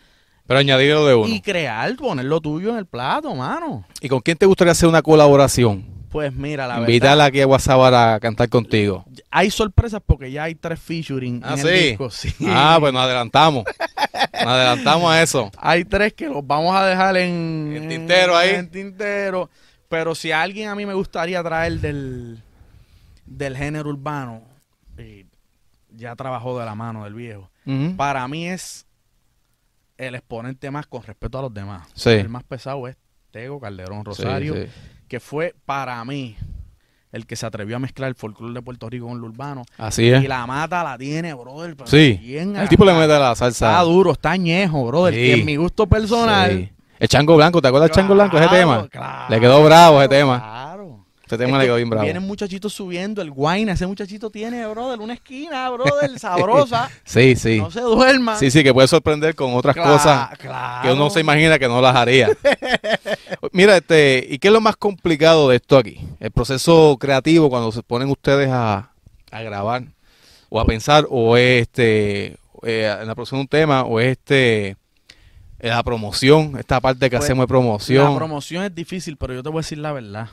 Pero 0.47 0.61
añadido 0.61 1.05
de 1.05 1.17
uno. 1.17 1.27
y 1.29 1.41
crear, 1.41 1.97
poner 1.97 2.27
lo 2.27 2.41
tuyo 2.41 2.71
en 2.71 2.77
el 2.77 2.87
plato, 2.87 3.35
mano. 3.35 3.85
¿Y 4.01 4.09
con 4.09 4.21
quién 4.21 4.37
te 4.39 4.47
gustaría 4.47 4.71
hacer 4.71 4.89
una 4.89 5.03
colaboración? 5.03 5.85
Pues 6.11 6.33
mira, 6.33 6.67
la 6.67 6.81
verdad, 6.81 7.21
aquí 7.21 7.41
a 7.41 7.47
WhatsApp 7.47 7.81
a 7.93 8.19
cantar 8.21 8.49
contigo. 8.49 9.05
hay 9.31 9.51
sorpresas 9.51 10.01
porque 10.05 10.31
ya 10.33 10.45
hay 10.45 10.55
tres 10.55 10.81
featuring 10.81 11.43
Ah, 11.45 11.53
en 11.53 11.59
¿sí? 11.59 11.69
el 11.69 11.75
disco. 11.91 12.11
Sí. 12.11 12.35
Ah, 12.47 12.77
pues 12.81 12.93
nos 12.93 13.03
adelantamos. 13.03 13.65
Nos 14.33 14.47
adelantamos 14.47 15.11
a 15.13 15.23
eso. 15.23 15.51
Hay 15.59 15.85
tres 15.85 16.15
que 16.15 16.27
los 16.29 16.47
vamos 16.47 16.75
a 16.75 16.87
dejar 16.87 17.17
en 17.19 17.73
En 17.77 17.89
tintero 17.89 18.37
ahí. 18.37 18.51
En 18.55 18.71
tintero. 18.71 19.51
Pero 19.89 20.15
si 20.15 20.33
a 20.33 20.43
alguien 20.43 20.69
a 20.69 20.75
mí 20.75 20.85
me 20.87 20.95
gustaría 20.95 21.43
traer 21.43 21.81
del, 21.81 22.41
del 23.27 23.57
género 23.57 23.89
urbano, 23.91 24.43
y 24.99 25.27
ya 25.91 26.15
trabajó 26.17 26.59
de 26.59 26.65
la 26.67 26.75
mano 26.75 27.05
del 27.05 27.15
viejo. 27.15 27.51
Para 27.97 28.27
mí 28.29 28.49
es 28.49 28.87
el 29.99 30.15
exponente 30.15 30.71
más 30.71 30.87
con 30.87 31.03
respeto 31.03 31.39
a 31.39 31.43
los 31.43 31.53
demás. 31.55 31.87
Sí. 31.95 32.11
El 32.11 32.29
más 32.31 32.45
pesado 32.45 32.87
es 32.89 32.97
Tego 33.31 33.61
Calderón 33.61 34.05
Rosario, 34.07 34.55
Sí, 34.55 34.61
sí. 34.65 34.71
Que 35.09 35.21
fue 35.21 35.55
para 35.67 36.05
mí 36.05 36.37
el 37.11 37.27
que 37.27 37.37
se 37.37 37.47
atrevió 37.47 37.77
a 37.77 37.79
mezclar 37.79 38.09
el 38.09 38.15
folclore 38.15 38.53
de 38.55 38.63
Puerto 38.63 38.89
Rico 38.91 39.07
con 39.09 39.19
lo 39.21 39.27
urbano. 39.29 39.65
Así 39.79 40.11
es. 40.11 40.23
Y 40.23 40.29
la 40.29 40.47
mata 40.47 40.85
la 40.85 40.99
tiene, 40.99 41.33
brother. 41.35 41.75
pero 41.75 41.89
Sí. 41.89 42.21
bien 42.23 42.55
El 42.55 42.69
tipo 42.69 42.85
le 42.85 42.93
mete 42.93 43.09
la 43.19 43.33
Está 43.33 43.51
salsa. 43.51 43.81
duro, 43.83 44.13
está 44.13 44.33
añejo, 44.33 44.87
brother. 44.87 45.15
Sí. 45.15 45.21
Que 45.21 45.33
en 45.35 45.47
mi 45.47 45.57
gusto 45.57 45.87
personal. 45.87 46.51
Sí. 46.51 46.73
El 47.01 47.09
chango 47.09 47.37
blanco, 47.37 47.63
¿te 47.63 47.69
acuerdas 47.69 47.89
del 47.91 47.95
chango 47.97 48.15
blanco 48.15 48.37
ese 48.37 48.49
Claro, 48.49 48.61
tema? 48.61 48.89
claro, 48.89 49.25
Le 49.31 49.41
quedó 49.41 49.63
bravo 49.65 50.01
ese 50.03 50.09
tema. 50.09 50.58
Este 51.29 51.45
tema 51.45 51.59
le 51.59 51.67
quedó 51.67 51.77
bien 51.77 51.91
bravo. 51.91 52.05
Vienen 52.05 52.23
muchachitos 52.27 52.73
subiendo, 52.73 53.21
el 53.21 53.31
guayna, 53.31 53.73
ese 53.75 53.87
muchachito 53.87 54.31
tiene, 54.31 54.67
brother, 54.67 54.99
una 54.99 55.13
esquina, 55.13 55.69
brother, 55.69 56.19
sabrosa. 56.19 56.89
sí, 57.05 57.37
sí. 57.37 57.59
No 57.59 57.71
se 57.71 57.83
duerma. 57.83 58.39
Sí, 58.39 58.51
sí, 58.51 58.63
que 58.63 58.73
puede 58.73 58.89
sorprender 58.89 59.35
con 59.35 59.53
otras 59.55 59.77
cosas 59.77 60.31
claro. 60.39 60.89
que 60.89 60.95
uno 60.95 61.11
se 61.11 61.21
imagina 61.21 61.59
que 61.59 61.69
no 61.69 61.83
las 61.83 61.95
haría. 61.95 62.31
Mira, 63.53 63.77
este, 63.77 64.27
¿y 64.31 64.39
qué 64.39 64.49
es 64.49 64.55
lo 64.55 64.63
más 64.63 64.77
complicado 64.79 65.51
de 65.51 65.57
esto 65.57 65.77
aquí? 65.77 66.01
El 66.19 66.31
proceso 66.31 66.97
creativo 66.99 67.51
cuando 67.51 67.73
se 67.73 67.83
ponen 67.83 68.09
ustedes 68.09 68.49
a, 68.51 68.91
a 69.31 69.43
grabar 69.43 69.83
o 70.49 70.59
a 70.61 70.65
pensar 70.65 71.07
o 71.11 71.37
es 71.37 71.61
este 71.61 72.39
eh, 72.63 72.97
en 73.03 73.07
la 73.07 73.15
producción 73.15 73.41
de 73.41 73.43
un 73.43 73.49
tema 73.49 73.83
o 73.83 74.01
es 74.01 74.13
este 74.13 74.79
la 75.59 75.83
promoción, 75.83 76.57
esta 76.59 76.81
parte 76.81 77.11
que 77.11 77.17
Pues, 77.17 77.25
hacemos 77.25 77.43
de 77.43 77.49
promoción. 77.49 78.13
La 78.13 78.17
promoción 78.17 78.65
es 78.65 78.75
difícil, 78.75 79.19
pero 79.19 79.35
yo 79.35 79.43
te 79.43 79.51
voy 79.51 79.59
a 79.59 79.61
decir 79.61 79.77
la 79.77 79.93
verdad. 79.93 80.29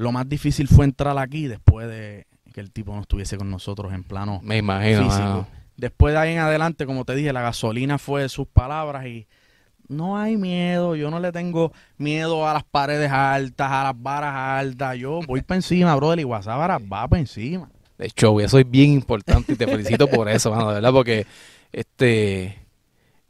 Lo 0.00 0.12
más 0.12 0.28
difícil 0.28 0.66
fue 0.68 0.84
entrar 0.84 1.16
aquí 1.18 1.46
después 1.46 1.88
de 1.88 2.26
que 2.52 2.60
el 2.60 2.72
tipo 2.72 2.94
no 2.94 3.02
estuviese 3.02 3.36
con 3.36 3.50
nosotros 3.50 3.92
en 3.92 4.02
plano 4.02 4.40
Me 4.42 4.56
imagino. 4.58 5.04
físico. 5.04 5.22
mano. 5.22 5.46
Después 5.76 6.12
de 6.14 6.20
ahí 6.20 6.32
en 6.32 6.38
adelante, 6.40 6.84
como 6.86 7.04
te 7.04 7.14
dije, 7.14 7.32
la 7.32 7.42
gasolina 7.42 7.96
fue 7.98 8.28
sus 8.28 8.46
palabras 8.48 9.06
y 9.06 9.26
no 9.88 10.18
hay 10.18 10.36
miedo. 10.36 10.94
Yo 10.96 11.10
no 11.10 11.20
le 11.20 11.32
tengo 11.32 11.72
miedo 11.96 12.46
a 12.48 12.52
las 12.54 12.64
paredes 12.64 13.10
altas, 13.10 13.70
a 13.70 13.84
las 13.84 14.02
varas 14.02 14.34
altas. 14.34 14.98
Yo 14.98 15.20
voy 15.26 15.42
para 15.42 15.56
encima, 15.56 15.94
brother, 15.96 16.20
y 16.20 16.24
Guasábara 16.24 16.78
va 16.78 17.08
para 17.08 17.20
encima. 17.20 17.70
de 17.98 18.08
show. 18.10 18.40
Y 18.40 18.44
eso 18.44 18.58
es 18.58 18.70
bien 18.70 18.90
importante 18.92 19.52
y 19.52 19.56
te 19.56 19.66
felicito 19.66 20.06
por 20.08 20.28
eso, 20.28 20.50
mano, 20.50 20.68
de 20.68 20.74
verdad, 20.74 20.92
porque 20.92 21.26
este 21.72 22.58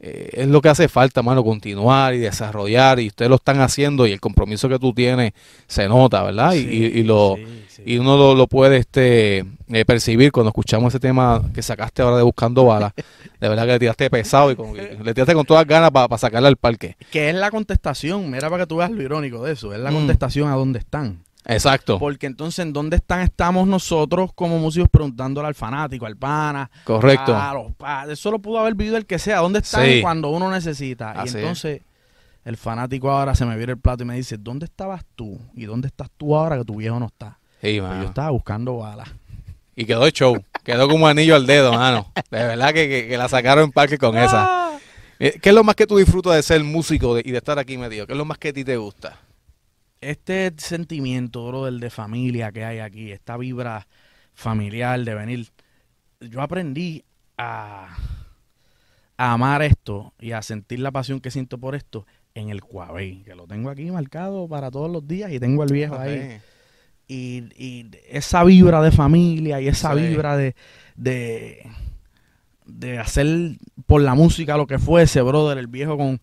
eh, 0.03 0.29
es 0.33 0.47
lo 0.47 0.61
que 0.61 0.69
hace 0.69 0.87
falta, 0.87 1.21
mano, 1.21 1.43
continuar 1.43 2.15
y 2.15 2.17
desarrollar. 2.19 2.99
Y 2.99 3.07
ustedes 3.07 3.29
lo 3.29 3.35
están 3.35 3.61
haciendo 3.61 4.07
y 4.07 4.11
el 4.11 4.19
compromiso 4.19 4.67
que 4.67 4.79
tú 4.79 4.93
tienes 4.93 5.33
se 5.67 5.87
nota, 5.87 6.23
¿verdad? 6.23 6.53
Y, 6.53 6.61
Sí, 6.63 6.67
y- 6.71 6.99
y 6.99 7.03
lo, 7.03 7.35
sí, 7.37 7.45
sí. 7.69 7.83
y 7.85 7.97
uno 7.99 8.17
lo, 8.17 8.33
lo 8.33 8.47
puede 8.47 8.77
este 8.77 9.45
eh, 9.69 9.85
percibir 9.85 10.31
cuando 10.31 10.49
escuchamos 10.49 10.91
ese 10.93 10.99
tema 10.99 11.41
que 11.53 11.61
sacaste 11.61 12.01
ahora 12.01 12.17
de 12.17 12.23
Buscando 12.23 12.65
Balas. 12.65 12.93
De 13.39 13.49
verdad 13.49 13.65
que 13.65 13.71
le 13.73 13.79
tiraste 13.79 14.09
pesado 14.11 14.51
y 14.51 14.55
le 15.03 15.13
tiraste 15.13 15.33
con 15.33 15.45
todas 15.45 15.65
ganas 15.65 15.89
para 15.91 16.15
sacarla 16.17 16.47
al 16.47 16.57
parque. 16.57 16.95
Que 17.11 17.29
es 17.29 17.35
la 17.35 17.49
contestación, 17.49 18.29
mira 18.29 18.49
para 18.51 18.63
que 18.63 18.67
tú 18.67 18.77
veas 18.77 18.91
lo 18.91 19.01
irónico 19.01 19.43
de 19.43 19.53
eso, 19.53 19.73
es 19.73 19.79
la 19.79 19.89
Mm. 19.91 19.95
contestación 19.95 20.49
a 20.49 20.55
dónde 20.55 20.77
están. 20.79 21.23
Exacto, 21.45 21.97
Porque 21.97 22.27
entonces, 22.27 22.59
¿en 22.59 22.71
dónde 22.71 22.97
están? 22.97 23.21
Estamos 23.21 23.67
nosotros 23.67 24.31
como 24.35 24.59
músicos 24.59 24.89
preguntándole 24.89 25.47
al 25.47 25.55
fanático, 25.55 26.05
al 26.05 26.15
pana. 26.15 26.69
correcto. 26.83 27.35
a 27.35 27.53
los 28.05 28.11
Eso 28.11 28.29
lo 28.31 28.39
pudo 28.39 28.59
haber 28.59 28.75
vivido 28.75 28.95
el 28.97 29.05
que 29.07 29.17
sea. 29.19 29.39
¿Dónde 29.39 29.59
están 29.59 29.85
Sí. 29.85 30.01
cuando 30.01 30.29
uno 30.29 30.51
necesita? 30.51 31.11
Así 31.11 31.21
y 31.23 31.29
es. 31.29 31.35
entonces, 31.35 31.81
el 32.45 32.57
fanático 32.57 33.09
ahora 33.11 33.33
se 33.35 33.45
me 33.45 33.57
vira 33.57 33.71
el 33.71 33.79
plato 33.79 34.03
y 34.03 34.05
me 34.05 34.15
dice, 34.15 34.37
¿dónde 34.37 34.65
estabas 34.65 35.03
tú? 35.15 35.39
¿Y 35.55 35.65
dónde 35.65 35.87
estás 35.87 36.09
tú 36.15 36.35
ahora 36.35 36.57
que 36.59 36.65
tu 36.65 36.75
viejo 36.75 36.99
no 36.99 37.07
está? 37.07 37.39
Sí, 37.61 37.79
Pues 37.79 37.93
yo 38.01 38.03
estaba 38.07 38.29
buscando 38.29 38.77
balas. 38.77 39.09
Y 39.75 39.85
quedó 39.85 40.05
de 40.05 40.11
show. 40.11 40.37
Quedó 40.63 40.87
como 40.87 41.07
anillo 41.07 41.35
al 41.35 41.47
dedo, 41.47 41.73
mano. 41.73 42.11
De 42.29 42.37
verdad 42.45 42.67
que, 42.73 42.87
que- 42.87 43.07
que 43.07 43.17
la 43.17 43.27
sacaron 43.29 43.63
en 43.65 43.71
parque 43.71 43.97
con 43.97 44.15
esa. 44.17 44.45
Ah. 44.47 44.77
Eh, 45.19 45.39
¿Qué 45.41 45.49
es 45.49 45.55
lo 45.55 45.63
más 45.63 45.75
que 45.75 45.87
tú 45.87 45.97
disfrutas 45.97 46.35
de 46.35 46.43
ser 46.43 46.63
músico 46.63 47.17
y 47.19 47.23
de 47.31 47.37
estar 47.37 47.57
aquí 47.57 47.77
metido? 47.77 48.05
¿Qué 48.05 48.13
es 48.13 48.17
lo 48.17 48.25
más 48.25 48.37
que 48.37 48.49
a 48.49 48.53
ti 48.53 48.63
te 48.63 48.77
gusta? 48.77 49.17
Este 50.01 50.51
sentimiento, 50.57 51.47
brother, 51.47 51.73
de 51.73 51.89
familia 51.91 52.51
que 52.51 52.65
hay 52.65 52.79
aquí, 52.79 53.11
esta 53.11 53.37
vibra 53.37 53.87
familiar 54.33 54.99
de 55.03 55.13
venir. 55.13 55.47
Yo 56.19 56.41
aprendí 56.41 57.03
a, 57.37 57.95
a 59.17 59.31
amar 59.33 59.61
esto 59.61 60.13
y 60.19 60.31
a 60.31 60.41
sentir 60.41 60.79
la 60.79 60.91
pasión 60.91 61.19
que 61.19 61.29
siento 61.29 61.59
por 61.59 61.75
esto 61.75 62.05
en 62.33 62.49
el 62.49 62.61
Cuabey, 62.61 63.23
que 63.23 63.35
lo 63.35 63.45
tengo 63.45 63.69
aquí 63.69 63.91
marcado 63.91 64.47
para 64.47 64.71
todos 64.71 64.89
los 64.89 65.07
días 65.07 65.31
y 65.31 65.39
tengo 65.39 65.61
al 65.63 65.71
viejo 65.71 65.97
ahí. 65.99 66.39
y, 67.07 67.43
y 67.55 67.91
esa 68.09 68.43
vibra 68.43 68.81
de 68.81 68.91
familia 68.91 69.61
y 69.61 69.67
esa 69.67 69.93
Sí. 69.95 70.01
vibra 70.01 70.35
de, 70.37 70.55
de 70.95 71.69
de 72.65 72.99
hacer 72.99 73.27
por 73.85 74.01
la 74.01 74.15
música 74.15 74.55
lo 74.55 74.65
que 74.65 74.79
fuese, 74.79 75.21
brother, 75.21 75.57
el 75.57 75.67
viejo 75.67 75.97
con 75.97 76.21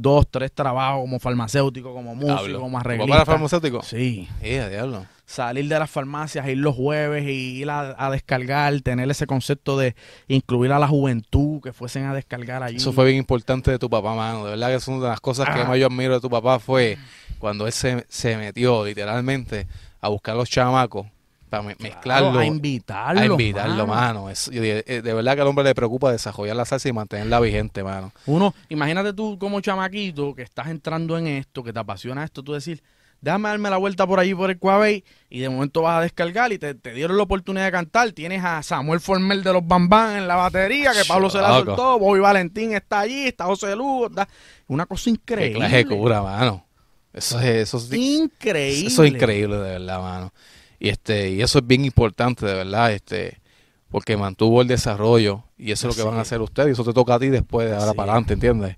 dos, 0.00 0.26
tres 0.30 0.52
trabajos 0.52 1.00
como 1.02 1.18
farmacéutico, 1.18 1.92
como 1.92 2.14
músico, 2.14 2.34
Diablo. 2.38 2.60
como 2.60 2.78
¿Tu 2.78 2.82
papá 2.82 2.88
arreglista. 2.90 3.16
era 3.16 3.24
farmacéutico? 3.26 3.82
Sí, 3.82 4.28
a 4.42 4.68
diablo. 4.68 5.06
salir 5.24 5.66
de 5.68 5.78
las 5.78 5.90
farmacias, 5.90 6.46
ir 6.48 6.58
los 6.58 6.74
jueves 6.76 7.24
y 7.28 7.56
ir 7.60 7.68
a, 7.70 7.94
a 7.98 8.10
descargar, 8.10 8.80
tener 8.82 9.10
ese 9.10 9.26
concepto 9.26 9.76
de 9.76 9.96
incluir 10.28 10.70
a 10.72 10.78
la 10.78 10.86
juventud, 10.86 11.60
que 11.62 11.72
fuesen 11.72 12.04
a 12.06 12.14
descargar 12.14 12.62
allí. 12.62 12.76
Eso 12.76 12.92
fue 12.92 13.06
bien 13.06 13.16
importante 13.18 13.70
de 13.72 13.78
tu 13.78 13.90
papá, 13.90 14.14
mano. 14.14 14.44
De 14.44 14.50
verdad 14.50 14.68
que 14.68 14.74
es 14.76 14.86
una 14.88 15.02
de 15.04 15.08
las 15.10 15.20
cosas 15.20 15.46
que 15.52 15.60
Ah. 15.60 15.64
más 15.64 15.78
yo 15.78 15.86
admiro 15.86 16.14
de 16.14 16.20
tu 16.20 16.30
papá 16.30 16.58
fue 16.60 16.96
cuando 17.38 17.66
él 17.66 17.72
se, 17.72 18.04
se 18.08 18.36
metió 18.36 18.84
literalmente 18.84 19.66
a 20.00 20.08
buscar 20.08 20.34
a 20.34 20.38
los 20.38 20.48
chamacos 20.48 21.06
para 21.48 21.62
Claro, 21.62 21.76
mezclarlo. 21.80 22.38
a 22.40 22.44
invitarlo. 22.44 23.20
a 23.20 23.24
invitarlo, 23.26 23.86
mano. 23.86 24.28
Es- 24.30 24.48
y 24.48 24.56
de, 24.58 24.84
eh, 24.86 25.02
de 25.02 25.14
verdad 25.14 25.34
que 25.34 25.40
al 25.42 25.46
hombre 25.48 25.64
le 25.64 25.74
preocupa 25.74 26.10
desarrollar 26.12 26.56
la 26.56 26.64
salsa 26.64 26.88
y 26.88 26.92
mantenerla 26.92 27.40
vigente, 27.40 27.82
mano. 27.84 28.12
Uno, 28.26 28.54
imagínate 28.68 29.12
tú 29.12 29.38
como 29.38 29.60
chamaquito 29.60 30.34
que 30.34 30.42
estás 30.42 30.68
entrando 30.68 31.16
en 31.18 31.26
esto, 31.28 31.62
que 31.62 31.72
te 31.72 31.78
apasiona 31.78 32.24
esto, 32.24 32.42
tú 32.42 32.52
decir, 32.52 32.82
déjame 33.20 33.48
darme 33.48 33.70
la 33.70 33.76
vuelta 33.78 34.06
por 34.06 34.20
allí 34.20 34.34
por 34.34 34.50
el 34.50 34.58
Cuavey 34.58 35.02
y 35.30 35.40
de 35.40 35.48
momento 35.48 35.82
vas 35.82 35.98
a 35.98 36.00
descargar 36.02 36.52
y 36.52 36.58
te, 36.58 36.74
te 36.74 36.92
dieron 36.92 37.16
la 37.16 37.22
oportunidad 37.22 37.64
de 37.64 37.72
cantar. 37.72 38.12
Tienes 38.12 38.44
a 38.44 38.62
Samuel 38.62 39.00
Formel 39.00 39.42
de 39.42 39.52
los 39.52 39.66
Bambán 39.66 40.16
en 40.16 40.28
la 40.28 40.36
batería, 40.36 40.92
que 40.92 41.04
Pablo 41.06 41.30
se 41.30 41.38
la 41.40 41.48
soltó, 41.48 41.98
Bobby 41.98 42.20
Valentín 42.20 42.72
está 42.74 43.00
allí, 43.00 43.26
está 43.28 43.44
José 43.46 43.74
Lugo, 43.74 44.08
está- 44.08 44.28
una 44.68 44.84
cosa 44.86 45.04
Qué 45.04 45.10
increíble. 45.10 45.58
clase 45.60 45.76
de 45.76 45.86
cura, 45.86 46.22
mano. 46.22 46.64
Eso 47.12 47.40
es, 47.40 47.46
eso 47.62 47.78
es, 47.78 47.90
Increíble. 47.94 48.88
Eso 48.88 49.02
es 49.02 49.10
increíble, 49.10 49.56
de 49.56 49.62
verdad, 49.78 50.00
mano. 50.02 50.32
Y 50.78 50.88
este, 50.88 51.30
y 51.30 51.42
eso 51.42 51.58
es 51.58 51.66
bien 51.66 51.84
importante, 51.84 52.44
de 52.46 52.54
verdad, 52.54 52.92
este, 52.92 53.40
porque 53.88 54.16
mantuvo 54.16 54.62
el 54.62 54.68
desarrollo 54.68 55.44
y 55.56 55.72
eso 55.72 55.88
es 55.88 55.96
lo 55.96 56.02
que 56.02 56.08
van 56.08 56.18
a 56.18 56.22
hacer 56.22 56.40
ustedes 56.40 56.70
y 56.70 56.72
eso 56.72 56.84
te 56.84 56.92
toca 56.92 57.14
a 57.14 57.18
ti 57.18 57.28
después 57.28 57.68
de 57.68 57.76
ahora 57.76 57.94
para 57.94 58.12
adelante, 58.12 58.34
¿entiendes? 58.34 58.76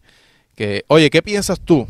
Que, 0.54 0.84
oye, 0.88 1.10
¿qué 1.10 1.22
piensas 1.22 1.60
tú 1.60 1.86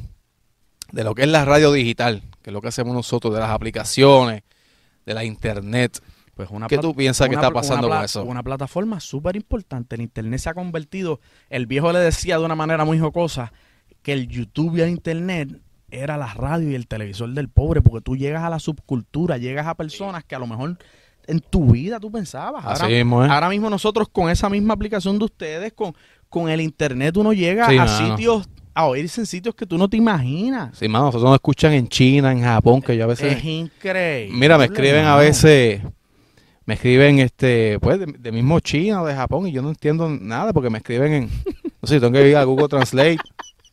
de 0.93 1.05
lo 1.05 1.15
que 1.15 1.23
es 1.23 1.29
la 1.29 1.45
radio 1.45 1.73
digital? 1.73 2.23
Que 2.43 2.51
es 2.51 2.55
lo 2.55 2.61
que 2.61 2.69
hacemos 2.69 2.95
nosotros, 2.95 3.35
de 3.35 3.41
las 3.41 3.51
aplicaciones, 3.51 4.43
de 5.05 5.15
la 5.15 5.25
internet. 5.25 6.01
Pues 6.35 6.51
una 6.51 6.69
¿Qué 6.69 6.79
tú 6.79 6.95
piensas 6.95 7.29
que 7.29 7.35
está 7.35 7.51
pasando 7.51 7.89
con 7.89 8.05
eso? 8.05 8.25
Una 8.25 8.43
plataforma 8.43 9.01
súper 9.01 9.35
importante. 9.35 9.97
El 9.97 10.03
Internet 10.03 10.39
se 10.39 10.49
ha 10.49 10.55
convertido, 10.55 11.21
el 11.51 11.67
viejo 11.67 11.93
le 11.93 11.99
decía 11.99 12.39
de 12.39 12.45
una 12.45 12.55
manera 12.55 12.85
muy 12.85 12.99
jocosa, 12.99 13.53
que 14.03 14.13
el 14.13 14.29
YouTube 14.29 14.77
y 14.77 14.83
el 14.83 14.91
Internet 14.91 15.49
era 15.91 16.17
la 16.17 16.33
radio 16.35 16.71
y 16.71 16.75
el 16.75 16.87
televisor 16.87 17.31
del 17.31 17.49
pobre, 17.49 17.81
porque 17.83 18.01
tú 18.03 18.17
llegas 18.17 18.43
a 18.45 18.51
la 18.51 18.59
subcultura, 18.59 19.39
llegas 19.39 19.67
a 19.67 19.75
personas 19.75 20.25
que 20.25 20.35
a 20.35 20.39
lo 20.39 20.47
mejor 20.47 20.77
en 21.27 21.41
tu 21.41 21.67
vida 21.73 21.99
tú 22.01 22.11
pensabas. 22.11 22.65
Así 22.65 22.83
Ahora, 22.85 22.95
mismo, 22.97 23.25
¿eh? 23.25 23.29
ahora 23.31 23.49
mismo 23.49 23.71
nosotros 23.71 24.09
con 24.11 24.31
esa 24.31 24.49
misma 24.49 24.75
aplicación 24.75 25.19
de 25.19 25.25
ustedes, 25.27 25.73
con, 25.73 25.95
con 26.29 26.49
el 26.49 26.61
Internet 26.61 27.17
uno 27.17 27.33
llega 27.33 27.69
Sí, 27.69 27.77
a 27.77 27.85
mano. 27.85 28.17
sitios, 28.17 28.49
a 28.75 28.87
oírse 28.87 29.21
en 29.23 29.27
sitios 29.27 29.55
que 29.55 29.67
tú 29.67 29.77
no 29.79 29.89
te 29.89 29.97
imaginas. 29.97 30.77
Sí, 30.79 30.89
mano, 30.89 31.07
nosotros 31.07 31.25
nos 31.31 31.35
escuchan 31.35 31.73
en 31.73 31.89
China, 31.89 32.33
en 32.33 32.43
Japón, 32.43 32.81
que 32.81 32.97
yo 32.97 33.05
a 33.05 33.09
veces... 33.09 33.37
Es 33.37 33.45
increíble. 33.45 34.37
Mira, 34.39 34.57
me 34.57 34.65
escriben 34.67 35.05
a 35.05 35.17
veces, 35.17 35.83
me 36.65 36.75
escriben 36.75 37.19
este, 37.19 37.79
pues 37.81 37.99
de, 37.99 38.07
de 38.07 38.33
mismo 38.33 38.61
China 38.61 39.03
o 39.03 39.07
de 39.07 39.15
Japón 39.15 39.47
y 39.49 39.53
yo 39.53 39.63
no 39.63 39.71
entiendo 39.71 40.09
nada 40.09 40.53
porque 40.53 40.71
me 40.71 40.79
escriben 40.79 41.13
en, 41.13 41.31
no 41.83 41.89
sé, 41.89 41.99
tengo 42.01 42.13
que 42.13 42.29
ir 42.29 42.37
a 42.37 42.45
Google 42.45 42.69
Translate 42.69 43.17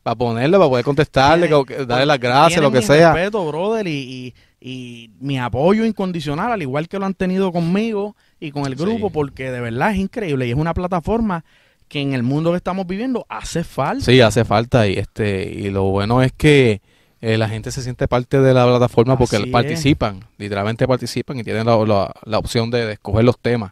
para 0.06 0.16
ponerlo, 0.18 0.60
para 0.60 0.70
poder 0.70 0.86
contestarle, 0.86 1.48
Tiene- 1.48 1.86
darle 1.88 2.06
las 2.06 2.20
gracias, 2.20 2.62
lo 2.62 2.72
que 2.72 2.78
mi 2.78 2.86
sea. 2.86 3.12
respeto, 3.12 3.44
brother, 3.48 3.88
y, 3.88 3.92
y- 3.92 4.34
y 4.62 5.10
mi 5.20 5.40
apoyo 5.40 5.84
incondicional, 5.84 6.52
al 6.52 6.62
igual 6.62 6.88
que 6.88 7.00
lo 7.00 7.08
han 7.08 7.16
tenido 7.16 7.52
conmigo 7.52 8.16
y 8.40 8.52
con 8.52 8.68
el 8.68 8.76
grupo, 8.76 9.08
Sí. 9.08 9.14
porque 9.16 9.50
de 9.50 9.62
verdad 9.62 9.94
es 9.94 9.98
increíble 9.98 10.46
y 10.46 10.52
es 10.52 10.56
una 10.58 10.76
plataforma 10.76 11.44
que 11.88 12.02
en 12.02 12.14
el 12.14 12.22
mundo 12.22 12.52
que 12.52 12.58
estamos 12.58 12.86
viviendo 12.86 13.26
hace 13.30 13.64
falta. 13.64 14.06
Sí, 14.06 14.22
hace 14.22 14.46
falta 14.46 14.88
y 14.88 14.94
este 14.94 15.52
y 15.52 15.72
lo 15.72 15.86
bueno 15.86 16.22
es 16.22 16.32
que 16.34 16.82
eh, 17.20 17.40
la 17.40 17.50
gente 17.50 17.72
se 17.72 17.82
siente 17.82 18.08
parte 18.08 18.40
de 18.40 18.54
la 18.54 18.68
plataforma 18.68 19.18
porque 19.18 19.38
es. 19.38 19.48
participan, 19.48 20.20
literalmente 20.38 20.88
participan 20.88 21.40
y 21.40 21.44
tienen 21.44 21.66
la, 21.66 21.78
la- 21.84 22.14
la 22.26 22.38
opción 22.38 22.70
de, 22.70 22.86
de 22.86 22.94
escoger 22.94 23.24
los 23.24 23.40
temas. 23.40 23.72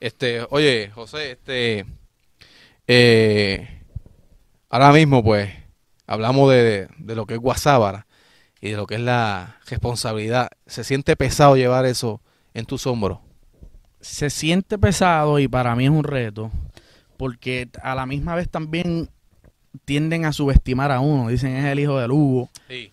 Este, 0.00 0.40
oye, 0.50 0.90
José, 0.92 1.30
este, 1.32 1.84
eh, 2.88 3.68
ahora 4.68 4.92
mismo 4.92 5.22
pues 5.22 5.50
hablamos 6.10 6.50
de, 6.50 6.88
de 6.98 7.14
lo 7.14 7.24
que 7.24 7.34
es 7.34 7.40
Guasábara 7.40 8.08
y 8.60 8.70
de 8.70 8.76
lo 8.76 8.86
que 8.86 8.96
es 8.96 9.00
la 9.00 9.58
responsabilidad. 9.66 10.48
¿Se 10.66 10.82
siente 10.82 11.14
pesado 11.14 11.56
llevar 11.56 11.86
eso 11.86 12.20
en 12.52 12.66
tus 12.66 12.84
hombros? 12.88 13.20
Se 14.00 14.28
siente 14.28 14.76
pesado 14.76 15.38
y 15.38 15.46
para 15.46 15.76
mí 15.76 15.84
es 15.84 15.90
un 15.90 16.02
reto, 16.02 16.50
porque 17.16 17.68
a 17.80 17.94
la 17.94 18.06
misma 18.06 18.34
vez 18.34 18.48
también 18.48 19.08
tienden 19.84 20.24
a 20.24 20.32
subestimar 20.32 20.90
a 20.90 20.98
uno. 20.98 21.28
Dicen 21.28 21.56
es 21.56 21.64
el 21.66 21.78
hijo 21.78 21.98
de 21.98 22.08
Lugo. 22.08 22.50
Sí. 22.68 22.92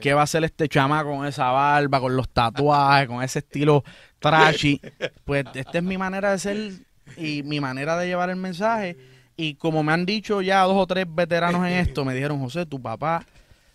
¿Qué 0.00 0.14
va 0.14 0.22
a 0.22 0.24
hacer 0.24 0.42
este 0.42 0.68
chama 0.68 1.04
con 1.04 1.26
esa 1.26 1.50
barba, 1.50 2.00
con 2.00 2.16
los 2.16 2.28
tatuajes, 2.28 3.06
con 3.06 3.22
ese 3.22 3.40
estilo 3.40 3.84
trashy? 4.18 4.80
Pues 5.24 5.44
esta 5.54 5.78
es 5.78 5.84
mi 5.84 5.98
manera 5.98 6.32
de 6.32 6.38
ser 6.38 6.72
y 7.18 7.42
mi 7.42 7.60
manera 7.60 7.98
de 7.98 8.06
llevar 8.06 8.30
el 8.30 8.36
mensaje. 8.36 8.96
Y 9.40 9.54
como 9.54 9.82
me 9.82 9.92
han 9.92 10.04
dicho 10.04 10.42
ya 10.42 10.62
dos 10.64 10.76
o 10.76 10.86
tres 10.86 11.06
veteranos 11.08 11.66
en 11.66 11.72
esto, 11.78 12.04
me 12.04 12.14
dijeron, 12.14 12.38
José, 12.40 12.66
tu 12.66 12.80
papá 12.80 13.24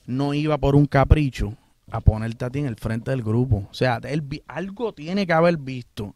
no 0.06 0.36
iba 0.36 0.60
por 0.60 0.76
un 0.76 0.86
capricho 0.86 1.56
a 1.90 2.02
ponerte 2.02 2.46
a 2.46 2.52
ti 2.52 2.60
en 2.60 2.68
el 2.68 2.76
frente 2.76 3.10
del 3.10 3.24
grupo. 3.24 3.68
O 3.72 3.74
sea, 3.74 4.00
él 4.04 4.44
algo 4.48 4.94
tiene 4.94 5.26
que 5.26 5.34
haber 5.34 5.58
visto 5.58 6.14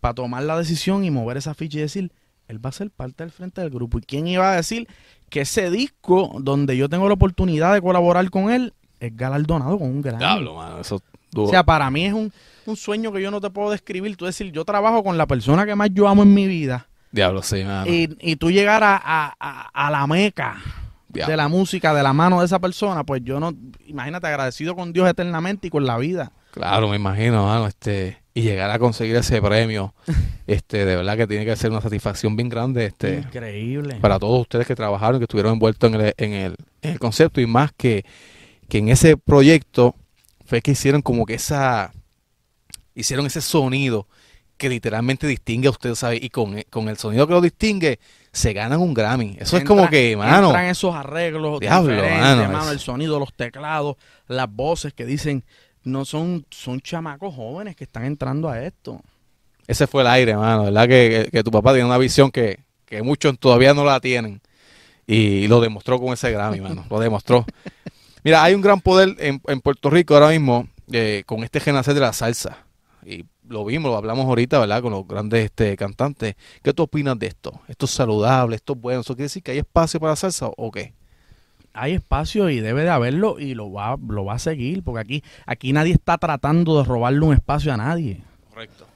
para 0.00 0.14
tomar 0.14 0.44
la 0.44 0.56
decisión 0.56 1.04
y 1.04 1.10
mover 1.10 1.36
esa 1.36 1.52
ficha 1.52 1.76
y 1.76 1.82
decir, 1.82 2.10
él 2.48 2.64
va 2.64 2.70
a 2.70 2.72
ser 2.72 2.90
parte 2.90 3.22
del 3.22 3.32
frente 3.32 3.60
del 3.60 3.68
grupo. 3.68 3.98
¿Y 3.98 4.00
quién 4.00 4.26
iba 4.28 4.50
a 4.50 4.56
decir 4.56 4.88
que 5.28 5.42
ese 5.42 5.70
disco 5.70 6.38
donde 6.40 6.74
yo 6.78 6.88
tengo 6.88 7.06
la 7.06 7.14
oportunidad 7.14 7.74
de 7.74 7.82
colaborar 7.82 8.30
con 8.30 8.50
él 8.50 8.72
es 8.98 9.14
galardonado 9.14 9.78
con 9.78 9.88
un 9.88 10.00
Grammy? 10.00 10.20
Diablo, 10.20 10.54
mano, 10.54 10.80
eso 10.80 11.02
O 11.34 11.48
sea, 11.48 11.64
para 11.64 11.90
mí 11.90 12.06
es 12.06 12.14
un, 12.14 12.32
un 12.64 12.76
sueño 12.76 13.12
que 13.12 13.20
yo 13.20 13.30
no 13.30 13.42
te 13.42 13.50
puedo 13.50 13.70
describir. 13.70 14.16
Tú 14.16 14.24
decir, 14.24 14.52
yo 14.52 14.64
trabajo 14.64 15.04
con 15.04 15.18
la 15.18 15.26
persona 15.26 15.66
que 15.66 15.74
más 15.74 15.90
yo 15.92 16.08
amo 16.08 16.22
en 16.22 16.32
mi 16.32 16.46
vida 16.46 16.88
Diablo, 17.16 17.42
sí, 17.42 17.64
mano. 17.64 17.90
y, 17.90 18.16
y 18.20 18.36
tú 18.36 18.50
llegar 18.52 18.84
a, 18.84 18.94
a- 18.96 19.34
a- 19.40 19.86
a 19.86 19.90
la 19.90 20.06
meca 20.06 20.56
Diablo. 21.08 21.30
de 21.32 21.36
la 21.36 21.48
música 21.48 21.92
de 21.94 22.02
la 22.04 22.12
mano 22.12 22.38
de 22.40 22.46
esa 22.46 22.58
persona, 22.60 23.02
pues 23.04 23.22
yo 23.24 23.40
no, 23.40 23.52
imagínate, 23.86 24.26
agradecido 24.28 24.76
con 24.76 24.92
Dios 24.92 25.08
eternamente 25.08 25.66
y 25.66 25.70
con 25.70 25.84
la 25.86 25.96
vida. 25.98 26.30
Claro, 26.52 26.88
me 26.88 26.96
imagino, 26.96 27.46
mano, 27.46 27.66
este, 27.66 28.18
y 28.34 28.42
llegar 28.42 28.70
a 28.70 28.78
conseguir 28.78 29.16
ese 29.16 29.40
premio, 29.42 29.94
este, 30.46 30.84
de 30.84 30.96
verdad 30.96 31.16
que 31.16 31.26
tiene 31.26 31.44
que 31.44 31.56
ser 31.56 31.70
una 31.70 31.80
satisfacción 31.80 32.36
bien 32.36 32.48
grande, 32.48 32.86
este, 32.86 33.16
Increíble. 33.18 33.96
para 34.00 34.18
todos 34.18 34.42
ustedes 34.42 34.66
que 34.66 34.74
trabajaron, 34.76 35.18
que 35.18 35.24
estuvieron 35.24 35.54
envueltos 35.54 35.92
en 35.92 36.00
el, 36.00 36.14
en 36.18 36.32
el, 36.34 36.56
en 36.82 36.92
el 36.92 36.98
concepto 36.98 37.40
y 37.40 37.46
más 37.46 37.72
que, 37.76 38.04
que 38.68 38.78
en 38.78 38.88
ese 38.90 39.16
proyecto 39.16 39.94
fue 40.44 40.60
que 40.62 40.70
hicieron 40.72 41.02
como 41.02 41.24
que 41.26 41.34
esa, 41.34 41.92
hicieron 42.94 43.26
ese 43.26 43.40
sonido 43.40 44.06
que 44.56 44.68
literalmente 44.68 45.26
distingue 45.26 45.68
a 45.68 45.70
ustedes, 45.70 45.98
¿sabes? 45.98 46.22
Y 46.22 46.30
con, 46.30 46.62
con 46.70 46.88
el 46.88 46.96
sonido 46.96 47.26
que 47.26 47.32
lo 47.34 47.40
distingue, 47.40 47.98
se 48.32 48.52
ganan 48.52 48.80
un 48.80 48.94
Grammy. 48.94 49.36
Eso 49.38 49.56
es 49.56 49.64
como 49.64 49.88
que, 49.88 50.16
mano, 50.16 50.48
Entran 50.48 50.66
esos 50.66 50.94
arreglos 50.94 51.60
Diablo, 51.60 51.92
mano, 52.48 52.70
el 52.70 52.78
sonido, 52.80 53.18
los 53.18 53.32
teclados, 53.34 53.96
las 54.28 54.50
voces 54.50 54.92
que 54.94 55.04
dicen, 55.04 55.44
no 55.84 56.04
son, 56.04 56.44
son 56.50 56.80
chamacos 56.80 57.34
jóvenes 57.34 57.76
que 57.76 57.84
están 57.84 58.04
entrando 58.04 58.48
a 58.48 58.60
esto. 58.62 59.00
ese 59.66 59.86
fue 59.86 60.02
el 60.02 60.08
aire, 60.08 60.36
mano, 60.36 60.64
¿verdad? 60.64 60.88
Que, 60.88 61.22
que- 61.26 61.30
que 61.30 61.42
tu 61.44 61.50
papá 61.50 61.72
tiene 61.72 61.86
una 61.86 61.98
visión 61.98 62.30
que, 62.30 62.58
que 62.84 63.02
muchos 63.02 63.38
todavía 63.38 63.74
no 63.74 63.84
la 63.84 64.00
tienen. 64.00 64.40
Y 65.06 65.46
lo 65.46 65.60
demostró 65.60 66.00
con 66.00 66.12
ese 66.12 66.30
Grammy, 66.32 66.60
mano. 66.60 66.84
Lo 66.90 66.98
demostró. 66.98 67.44
Mira, 68.24 68.42
hay 68.42 68.54
un 68.54 68.60
gran 68.60 68.80
poder 68.80 69.14
en, 69.20 69.40
en 69.46 69.60
Puerto 69.60 69.88
Rico 69.90 70.14
ahora 70.14 70.30
mismo 70.30 70.66
eh, 70.90 71.22
con 71.26 71.44
este 71.44 71.60
renacer 71.60 71.94
de 71.94 72.00
la 72.00 72.12
salsa. 72.12 72.58
Y 73.04 73.24
lo 73.48 73.64
vimos, 73.64 73.90
lo 73.90 73.96
hablamos 73.96 74.26
ahorita, 74.26 74.58
¿verdad? 74.58 74.82
Con 74.82 74.92
los 74.92 75.06
grandes 75.06 75.44
este, 75.44 75.76
cantantes. 75.76 76.34
¿Qué 76.62 76.72
tú 76.72 76.84
opinas 76.84 77.18
de 77.18 77.28
esto? 77.28 77.60
¿Esto 77.68 77.86
es 77.86 77.92
saludable? 77.92 78.56
¿Esto 78.56 78.74
es 78.74 78.80
bueno? 78.80 79.00
¿Eso 79.00 79.14
quiere 79.14 79.24
decir 79.24 79.42
que 79.42 79.52
hay 79.52 79.58
espacio 79.58 80.00
para 80.00 80.12
la 80.12 80.16
salsa 80.16 80.48
o 80.56 80.70
qué? 80.70 80.94
Hay 81.72 81.92
espacio 81.92 82.48
y 82.48 82.60
debe 82.60 82.82
de 82.82 82.90
haberlo 82.90 83.38
y 83.38 83.54
lo 83.54 83.70
va, 83.70 83.96
lo 84.08 84.24
va 84.24 84.34
a 84.34 84.38
seguir, 84.38 84.82
porque 84.82 85.00
aquí, 85.00 85.24
aquí 85.44 85.72
nadie 85.72 85.92
está 85.92 86.16
tratando 86.16 86.78
de 86.78 86.84
robarle 86.84 87.20
un 87.20 87.34
espacio 87.34 87.72
a 87.72 87.76
nadie. 87.76 88.22
Correcto. 88.48 88.86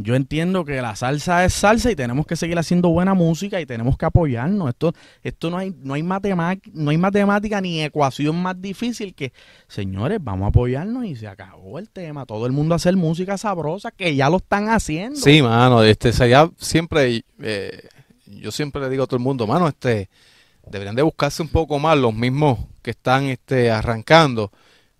Yo 0.00 0.14
entiendo 0.14 0.64
que 0.64 0.80
la 0.80 0.94
salsa 0.94 1.44
es 1.44 1.52
salsa 1.52 1.90
y 1.90 1.96
tenemos 1.96 2.24
que 2.24 2.36
seguir 2.36 2.56
haciendo 2.56 2.88
buena 2.88 3.14
música 3.14 3.60
y 3.60 3.66
tenemos 3.66 3.98
que 3.98 4.06
apoyarnos. 4.06 4.68
Esto, 4.68 4.92
esto 5.24 5.50
no 5.50 5.58
hay, 5.58 5.74
no 5.82 5.94
hay 5.94 6.04
matemática, 6.04 6.70
no 6.72 6.90
hay 6.90 7.62
ni 7.62 7.82
ecuación 7.82 8.40
más 8.40 8.62
difícil 8.62 9.12
que, 9.12 9.32
señores, 9.66 10.20
vamos 10.22 10.44
a 10.44 10.48
apoyarnos 10.50 11.04
y 11.04 11.16
se 11.16 11.26
acabó 11.26 11.80
el 11.80 11.90
tema. 11.90 12.26
Todo 12.26 12.46
el 12.46 12.52
mundo 12.52 12.74
a 12.74 12.76
hacer 12.76 12.96
música 12.96 13.36
sabrosa, 13.38 13.90
que 13.90 14.14
ya 14.14 14.30
lo 14.30 14.36
están 14.36 14.68
haciendo. 14.68 15.18
Sí, 15.18 15.42
mano, 15.42 15.82
este 15.82 16.12
sería 16.12 16.48
siempre, 16.58 17.24
eh, 17.42 17.88
yo 18.24 18.52
siempre 18.52 18.80
le 18.80 18.90
digo 18.90 19.02
a 19.02 19.06
todo 19.08 19.16
el 19.16 19.24
mundo, 19.24 19.48
mano, 19.48 19.66
este, 19.66 20.08
deberían 20.70 20.94
de 20.94 21.02
buscarse 21.02 21.42
un 21.42 21.48
poco 21.48 21.80
más 21.80 21.98
los 21.98 22.14
mismos 22.14 22.60
que 22.82 22.92
están 22.92 23.24
este, 23.24 23.72
arrancando 23.72 24.52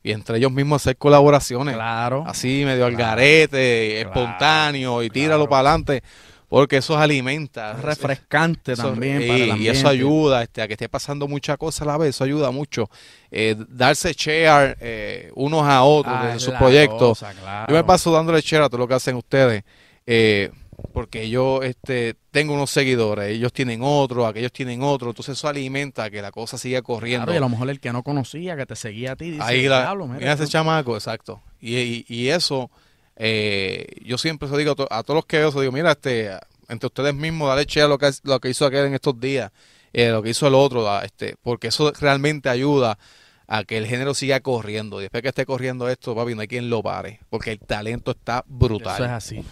y 0.09 0.13
entre 0.13 0.39
ellos 0.39 0.51
mismos 0.51 0.83
hacer 0.83 0.97
colaboraciones, 0.97 1.75
Claro. 1.75 2.25
así 2.27 2.63
medio 2.65 2.87
al 2.87 2.97
garete, 2.97 4.01
Claro. 4.03 4.09
espontáneo 4.09 5.03
y 5.03 5.11
tíralo 5.11 5.47
Claro. 5.47 5.51
para 5.51 5.69
adelante, 5.71 6.03
porque 6.49 6.79
eso 6.79 6.97
alimenta. 6.97 7.73
Es 7.73 7.83
refrescante 7.83 8.73
Eso- 8.73 8.89
también 8.89 9.21
y, 9.21 9.27
para 9.27 9.39
el 9.39 9.61
y 9.61 9.69
eso 9.69 9.87
ayuda 9.87 10.43
este, 10.43 10.63
a 10.63 10.67
que 10.67 10.73
esté 10.73 10.89
pasando 10.89 11.29
muchas 11.29 11.59
cosas 11.59 11.83
a 11.83 11.85
la 11.85 11.99
vez, 11.99 12.11
eso 12.11 12.25
ayuda 12.25 12.51
mucho. 12.51 12.89
Eh, 13.31 13.55
darse 13.69 14.15
share 14.15 14.77
eh, 14.81 15.31
unos 15.35 15.63
a 15.65 15.83
otros 15.83 16.15
Ah, 16.17 16.33
es 16.37 16.43
sus 16.43 16.55
proyectos. 16.55 17.19
cosa. 17.21 17.67
Yo 17.69 17.75
me 17.75 17.85
paso 17.85 18.11
dándole 18.11 18.41
share 18.41 18.63
a 18.63 18.69
todo 18.71 18.79
lo 18.79 18.89
que 18.89 18.95
hacen 18.95 19.15
ustedes, 19.17 19.63
eh, 20.07 20.51
porque 20.93 21.29
yo 21.29 21.63
este, 21.63 22.15
tengo 22.31 22.55
unos 22.55 22.71
seguidores, 22.71 23.31
ellos 23.35 23.53
tienen 23.53 23.81
otros, 23.83 24.27
aquellos 24.29 24.53
tienen 24.53 24.83
otros, 24.83 25.11
entonces 25.11 25.37
eso 25.39 25.49
alimenta 25.49 26.11
que 26.11 26.23
la 26.23 26.31
cosa 26.31 26.57
siga 26.59 26.83
corriendo. 26.83 27.27
Claro, 27.27 27.35
y 27.35 27.37
a 27.37 27.41
lo 27.41 27.49
mejor 27.49 27.71
el 27.71 27.81
que 27.81 27.93
no 27.93 28.03
conocía, 28.03 28.57
que 28.57 28.67
te 28.67 28.77
seguía 28.77 29.13
a 29.13 29.17
ti, 29.17 29.31
dice, 29.31 29.43
Ahí 29.43 29.67
la, 29.69 29.81
"Diablo, 29.81 30.07
mira, 30.07 30.19
mira 30.21 30.33
ese 30.35 30.47
chamaco, 30.47 30.95
exacto. 30.95 31.43
Y, 31.61 31.77
y, 31.77 32.05
y 32.09 32.29
eso, 32.29 32.71
eh, 33.17 33.87
yo 34.05 34.19
siempre 34.19 34.49
se 34.49 34.57
digo 34.57 34.73
a, 34.73 34.75
to- 34.77 34.89
a 34.91 35.03
todos 35.03 35.17
los 35.17 35.27
que 35.27 35.39
veo, 35.39 35.51
se 35.53 35.61
digo, 35.61 35.73
mira, 35.73 35.93
este, 35.93 36.31
entre 36.69 36.87
ustedes 36.87 37.15
mismos, 37.15 37.49
dale 37.49 37.65
share 37.65 37.87
a 37.87 37.89
lo 37.89 37.99
que, 37.99 38.11
lo 38.23 38.39
que 38.41 38.51
hizo 38.51 38.67
aquel 38.67 38.87
en 38.87 38.95
estos 38.95 39.19
días, 39.19 39.51
eh, 39.93 40.11
lo 40.11 40.23
que 40.23 40.31
hizo 40.31 40.47
el 40.47 40.55
otro, 40.55 41.01
este, 41.03 41.35
porque 41.43 41.69
eso 41.69 41.93
realmente 41.99 42.49
ayuda 42.49 42.99
a 43.51 43.65
que 43.65 43.79
el 43.79 43.87
género 43.87 44.13
siga 44.13 44.41
corriendo. 44.41 45.01
Y 45.01 45.05
después 45.05 45.23
que 45.23 45.31
esté 45.31 45.47
corriendo 45.47 45.89
esto, 45.89 46.15
papi, 46.15 46.35
no 46.35 46.43
hay 46.43 46.49
quien 46.49 46.69
lo 46.69 46.83
pare, 46.83 47.21
porque 47.31 47.51
el 47.53 47.59
talento 47.59 48.11
está 48.11 48.45
brutal. 48.47 48.95
Eso 48.97 49.05
es 49.07 49.11
así. 49.11 49.45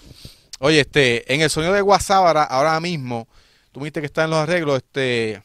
Oye, 0.58 0.80
este, 0.80 1.32
en 1.34 1.40
el 1.42 1.50
sonido 1.50 1.72
de 1.72 1.80
Guasábara, 1.82 2.42
ahora 2.44 2.78
mismo, 2.80 3.28
tú 3.72 3.80
viste 3.80 4.00
que 4.00 4.06
está 4.06 4.24
en 4.24 4.30
los 4.30 4.38
arreglos, 4.38 4.76
este, 4.78 5.42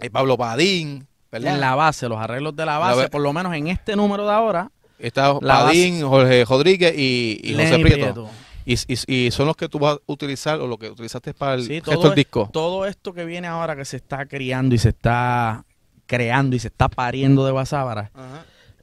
eh, 0.00 0.10
Pablo 0.10 0.36
Padín, 0.36 1.06
¿verdad? 1.30 1.54
En 1.54 1.60
la 1.60 1.74
base, 1.74 2.08
los 2.08 2.18
arreglos 2.18 2.54
de 2.56 2.66
la 2.66 2.78
base, 2.78 3.02
ba- 3.02 3.08
por 3.08 3.20
lo 3.22 3.32
menos 3.32 3.54
en 3.54 3.68
este 3.68 3.94
número 3.96 4.26
de 4.26 4.32
ahora, 4.32 4.70
Está 4.98 5.38
Padín, 5.40 6.02
Jorge 6.06 6.44
Rodríguez 6.44 6.94
y, 6.96 7.40
y 7.42 7.54
José 7.54 7.78
Prieto. 7.80 8.30
Y, 8.64 8.74
y- 8.74 9.26
y 9.26 9.30
son 9.30 9.46
los 9.46 9.56
que 9.56 9.68
tú 9.68 9.78
vas 9.78 9.96
a 9.96 9.98
utilizar 10.06 10.58
o 10.60 10.66
lo 10.66 10.78
que 10.78 10.88
utilizaste 10.88 11.34
para 11.34 11.54
el 11.54 11.64
Sí, 11.66 11.80
del 11.80 12.14
disco. 12.14 12.48
todo 12.52 12.86
esto 12.86 13.12
que 13.12 13.24
viene 13.26 13.46
ahora 13.46 13.76
que 13.76 13.84
se 13.84 13.96
está 13.98 14.24
criando 14.26 14.74
y 14.74 14.78
se 14.78 14.88
está 14.90 15.64
creando 16.06 16.56
y 16.56 16.58
se 16.60 16.68
está 16.68 16.88
pariendo 16.88 17.44
de 17.44 17.52
Guasábara, 17.52 18.10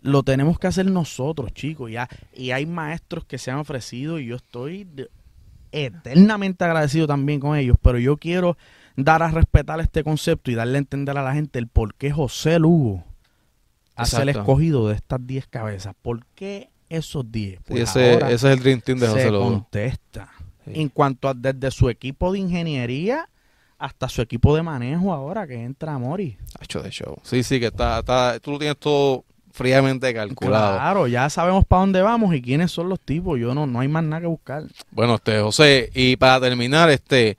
lo 0.01 0.21
tenemos 0.23 0.59
que 0.59 0.67
hacer 0.67 0.85
nosotros, 0.85 1.51
chicos. 1.53 1.89
Ya, 1.91 2.07
y 2.33 2.51
hay 2.51 2.65
maestros 2.65 3.25
que 3.25 3.37
se 3.37 3.49
han 3.51 3.57
ofrecido 3.57 4.19
y 4.19 4.27
yo 4.27 4.35
estoy 4.35 4.83
de- 4.83 5.09
eternamente 5.71 6.63
agradecido 6.63 7.07
también 7.07 7.39
con 7.39 7.57
ellos, 7.57 7.77
pero 7.81 7.97
yo 7.99 8.17
quiero 8.17 8.57
dar 8.95 9.23
a 9.23 9.31
respetar 9.31 9.79
este 9.79 10.03
concepto 10.03 10.51
y 10.51 10.55
darle 10.55 10.77
a 10.77 10.79
entender 10.79 11.17
a 11.17 11.23
la 11.23 11.33
gente 11.33 11.59
el 11.59 11.67
por 11.67 11.95
qué 11.95 12.11
José 12.11 12.59
Lugo 12.59 13.03
hace 13.95 14.21
el 14.21 14.29
escogido 14.29 14.87
de 14.89 14.95
estas 14.95 15.25
10 15.25 15.47
cabezas. 15.47 15.93
¿Por 16.01 16.25
qué 16.35 16.69
esos 16.89 17.31
10? 17.31 17.57
Sí, 17.57 17.63
Pues 17.67 17.81
ese, 17.89 18.33
es 18.33 18.43
el 18.43 18.59
Dream 18.59 18.81
Team 18.81 18.99
de 18.99 19.07
se 19.07 19.11
José 19.13 19.31
Lobo. 19.31 19.45
contesta. 19.45 20.29
Sí. 20.65 20.71
En 20.75 20.89
cuanto 20.89 21.27
a 21.29 21.33
desde 21.33 21.71
su 21.71 21.89
equipo 21.89 22.31
de 22.31 22.39
ingeniería 22.39 23.27
hasta 23.79 24.07
su 24.09 24.21
equipo 24.21 24.55
de 24.55 24.61
manejo 24.61 25.11
ahora 25.11 25.47
que 25.47 25.55
entra 25.63 25.97
Mori. 25.97 26.37
Hacho 26.59 26.81
de 26.83 26.91
show. 26.91 27.17
Sí, 27.23 27.41
sí, 27.41 27.59
que 27.59 27.67
está, 27.67 27.99
está, 27.99 28.39
tú 28.39 28.51
lo 28.51 28.59
tienes 28.59 28.77
todo 28.77 29.25
fríamente 29.51 30.13
calculado. 30.13 30.77
Claro, 30.77 31.07
ya 31.07 31.29
sabemos 31.29 31.65
para 31.65 31.81
dónde 31.81 32.01
vamos 32.01 32.33
y 32.35 32.41
quiénes 32.41 32.71
son 32.71 32.89
los 32.89 32.99
tipos. 32.99 33.39
Yo 33.39 33.53
no, 33.53 33.65
no 33.67 33.79
hay 33.79 33.87
más 33.87 34.03
nada 34.03 34.21
que 34.21 34.27
buscar. 34.27 34.63
Bueno, 34.91 35.15
este, 35.15 35.39
José, 35.39 35.89
y 35.93 36.15
para 36.15 36.39
terminar, 36.39 36.89
este, 36.89 37.37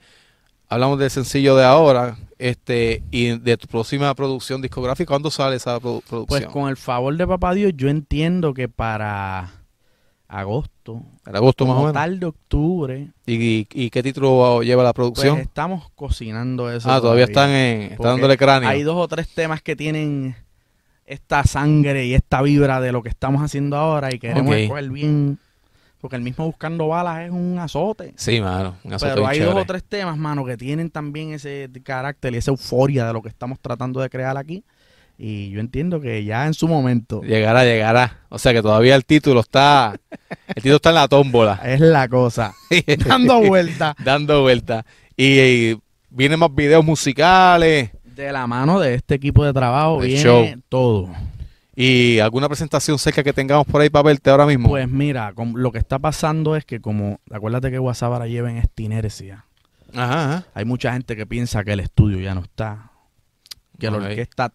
hablamos 0.69 0.99
del 0.99 1.11
sencillo 1.11 1.57
de 1.57 1.65
ahora, 1.65 2.17
este, 2.39 3.03
y 3.11 3.39
de 3.39 3.57
tu 3.57 3.67
próxima 3.69 4.15
producción 4.15 4.61
discográfica. 4.63 5.09
¿Cuándo 5.09 5.31
sale 5.31 5.57
esa 5.57 5.79
produ- 5.79 6.03
Pues 6.09 6.27
producción? 6.27 6.51
con 6.53 6.69
el 6.71 6.77
favor 6.77 7.17
de 7.17 7.27
papá 7.27 7.55
Dios, 7.55 7.73
yo 7.77 7.89
entiendo 7.89 8.53
que 8.55 8.69
para 8.69 9.51
agosto, 10.29 11.03
en 11.27 11.37
agosto 11.37 11.67
más 11.67 11.77
o 11.77 11.81
menos. 11.81 11.93
tal 11.93 12.19
de 12.19 12.27
octubre, 12.27 13.09
¿Y, 13.27 13.35
y, 13.35 13.69
y 13.73 13.91
qué 13.91 14.03
título 14.03 14.63
lleva 14.63 14.83
la 14.83 14.93
pues 14.93 14.95
producción? 15.13 15.39
estamos 15.39 15.91
cocinando 15.95 16.71
eso. 16.73 16.91
ah, 16.91 17.01
todavía 17.01 17.25
están 17.25 17.51
en, 17.51 17.83
están 17.93 18.07
dándole 18.13 18.37
cráneo. 18.39 18.69
Hay 18.69 18.83
dos 18.83 18.97
o 18.97 19.07
tres 19.09 19.29
temas 19.29 19.61
que 19.63 19.77
tienen 19.77 20.35
esta 21.13 21.45
sangre 21.45 22.07
y 22.07 22.15
esta 22.15 22.43
vibra 22.43 22.81
de 22.81 22.93
lo 22.93 23.03
que 23.03 23.09
estamos 23.09 23.43
haciendo 23.43 23.77
ahora 23.77 24.13
y 24.15 24.19
queremos 24.19 24.53
Ok. 24.53 24.59
escoger 24.59 24.91
bien. 24.91 25.39
Porque 26.01 26.17
el 26.17 26.23
mismo 26.23 26.47
Buscando 26.47 26.89
Balas 26.89 27.21
es 27.27 27.31
un 27.31 27.59
azote. 27.61 28.13
Sí, 28.17 28.41
mano. 28.41 28.75
un 28.83 28.93
azote 28.93 29.13
Pero 29.15 29.27
hay 29.27 29.39
chévere. 29.39 29.55
dos 29.55 29.63
o 29.63 29.67
tres 29.67 29.85
temas, 29.85 30.17
mano, 30.19 30.45
que 30.45 30.57
tienen 30.57 30.91
también 30.91 31.33
ese 31.33 31.71
carácter 31.85 32.35
y 32.35 32.39
esa 32.39 32.51
euforia 32.51 33.07
de 33.07 33.13
lo 33.13 33.23
que 33.23 33.29
estamos 33.29 33.61
tratando 33.61 34.01
de 34.01 34.11
crear 34.11 34.37
aquí. 34.37 34.65
Y 35.17 35.51
yo 35.51 35.61
entiendo 35.61 36.01
que 36.01 36.25
ya 36.25 36.47
en 36.47 36.55
su 36.55 36.67
momento 36.67 37.23
Llegará, 37.23 37.63
llegará. 37.65 38.19
O 38.31 38.39
sea 38.41 38.53
que 38.53 38.63
todavía 38.63 38.97
el 38.97 39.05
título 39.05 39.39
está, 39.41 39.95
el 40.49 40.55
título 40.55 40.77
está 40.77 40.89
en 40.89 40.95
la 40.97 41.07
tómbola, 41.07 41.61
es 41.65 41.79
la 41.79 42.09
cosa. 42.09 42.53
Dando 43.07 43.41
vueltas 43.41 43.95
dando 44.03 44.41
vuelta. 44.43 44.85
Y, 45.17 45.39
y 45.39 45.79
vienen 46.11 46.41
más 46.41 46.53
videos 46.53 46.85
musicales 46.85 47.91
de 48.15 48.33
la 48.33 48.47
mano 48.47 48.79
de 48.81 48.95
este 48.95 49.15
equipo 49.15 49.45
de 49.45 49.53
trabajo 49.53 50.01
El 50.03 50.09
viene 50.09 50.23
show. 50.23 50.47
todo. 50.69 51.09
y 51.75 52.19
alguna 52.19 52.49
presentación 52.49 52.99
cerca 52.99 53.23
que 53.23 53.33
tengamos 53.33 53.67
por 53.67 53.81
ahí 53.81 53.89
para 53.91 54.03
verte 54.05 54.31
ahora 54.31 54.47
mismo. 54.47 54.69
Pues 54.69 54.89
mira, 54.89 55.33
lo 55.55 55.73
que 55.73 55.79
está 55.79 55.99
pasando 55.99 56.55
es 56.57 56.65
que 56.65 56.81
como, 56.81 57.19
acuérdate 57.31 57.71
que 57.71 57.79
ahora 57.79 58.27
lleva 58.27 58.51
en 58.51 58.59
esta 58.59 58.83
inercia. 58.83 59.47
Ajá, 59.95 60.25
ajá. 60.37 60.47
Hay 60.55 60.65
mucha 60.65 60.93
gente 60.93 61.17
que 61.17 61.27
piensa 61.27 61.65
que 61.65 61.73
el 61.73 61.81
estudio 61.81 62.19
ya 62.21 62.35
no 62.35 62.43
está, 62.43 62.93
que 63.79 63.91
la 63.91 63.99
Ok. 63.99 64.05
orquesta 64.05 64.53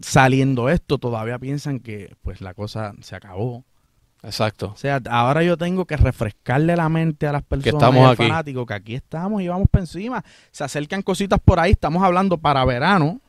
saliendo 0.00 0.68
esto, 0.70 0.98
todavía 0.98 1.38
piensan 1.38 1.80
que 1.80 2.14
pues 2.22 2.40
la 2.40 2.54
cosa 2.54 2.94
se 3.02 3.14
acabó. 3.16 3.64
Exacto. 4.22 4.72
O 4.74 4.76
sea, 4.76 5.00
ahora 5.10 5.42
yo 5.42 5.56
tengo 5.56 5.86
que 5.86 5.96
refrescarle 5.96 6.76
la 6.76 6.88
mente 6.88 7.26
a 7.26 7.32
las 7.32 7.42
personas 7.42 7.74
estamos 7.74 8.00
y 8.00 8.04
al 8.04 8.10
aquí. 8.12 8.22
fanático 8.28 8.66
que 8.66 8.74
aquí 8.74 8.94
estamos 8.94 9.40
y 9.42 9.48
vamos 9.48 9.68
por 9.70 9.80
encima. 9.80 10.22
Se 10.50 10.62
acercan 10.64 11.02
cositas 11.02 11.38
por 11.42 11.58
ahí, 11.58 11.72
estamos 11.72 12.02
hablando 12.02 12.36
para 12.38 12.64
verano. 12.64 13.20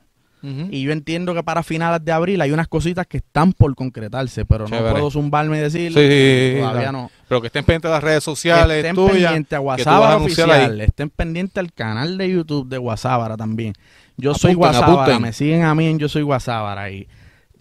Y 0.43 0.81
yo 0.81 0.91
entiendo 0.91 1.35
que 1.35 1.43
para 1.43 1.61
finales 1.61 2.03
de 2.03 2.11
abril 2.11 2.41
hay 2.41 2.49
unas 2.51 2.67
cositas 2.67 3.05
que 3.05 3.17
están 3.17 3.53
por 3.53 3.75
concretarse, 3.75 4.43
pero 4.43 4.65
Chévere. 4.65 4.85
no 4.87 4.91
puedo 4.93 5.11
zumbarme 5.11 5.57
y 5.57 5.59
decir 5.61 5.89
Sí, 5.93 6.57
todavía 6.59 6.81
claro. 6.81 6.91
no. 6.93 7.11
Pero 7.27 7.41
que 7.41 7.47
estén 7.47 7.63
pendientes 7.63 7.89
de 7.89 7.93
las 7.93 8.03
redes 8.03 8.23
sociales 8.23 8.77
estén 8.83 8.95
pendientes 8.95 9.53
a 9.53 9.57
que 9.57 9.61
Guasábara 9.63 10.17
oficial, 10.17 10.49
ahí. 10.49 10.81
estén 10.81 11.11
pendientes 11.11 11.57
al 11.57 11.71
canal 11.71 12.17
de 12.17 12.27
YouTube 12.31 12.67
de 12.67 12.79
Guasábara 12.79 13.37
también. 13.37 13.73
Yo 14.17 14.33
soy 14.33 14.53
Apunten, 14.53 14.79
Guasábara, 14.79 15.19
me 15.19 15.31
siguen 15.31 15.61
a 15.61 15.75
mí 15.75 15.85
en 15.85 15.99
Yo 15.99 16.09
soy 16.09 16.23
Guasábara 16.23 16.89
y 16.89 17.07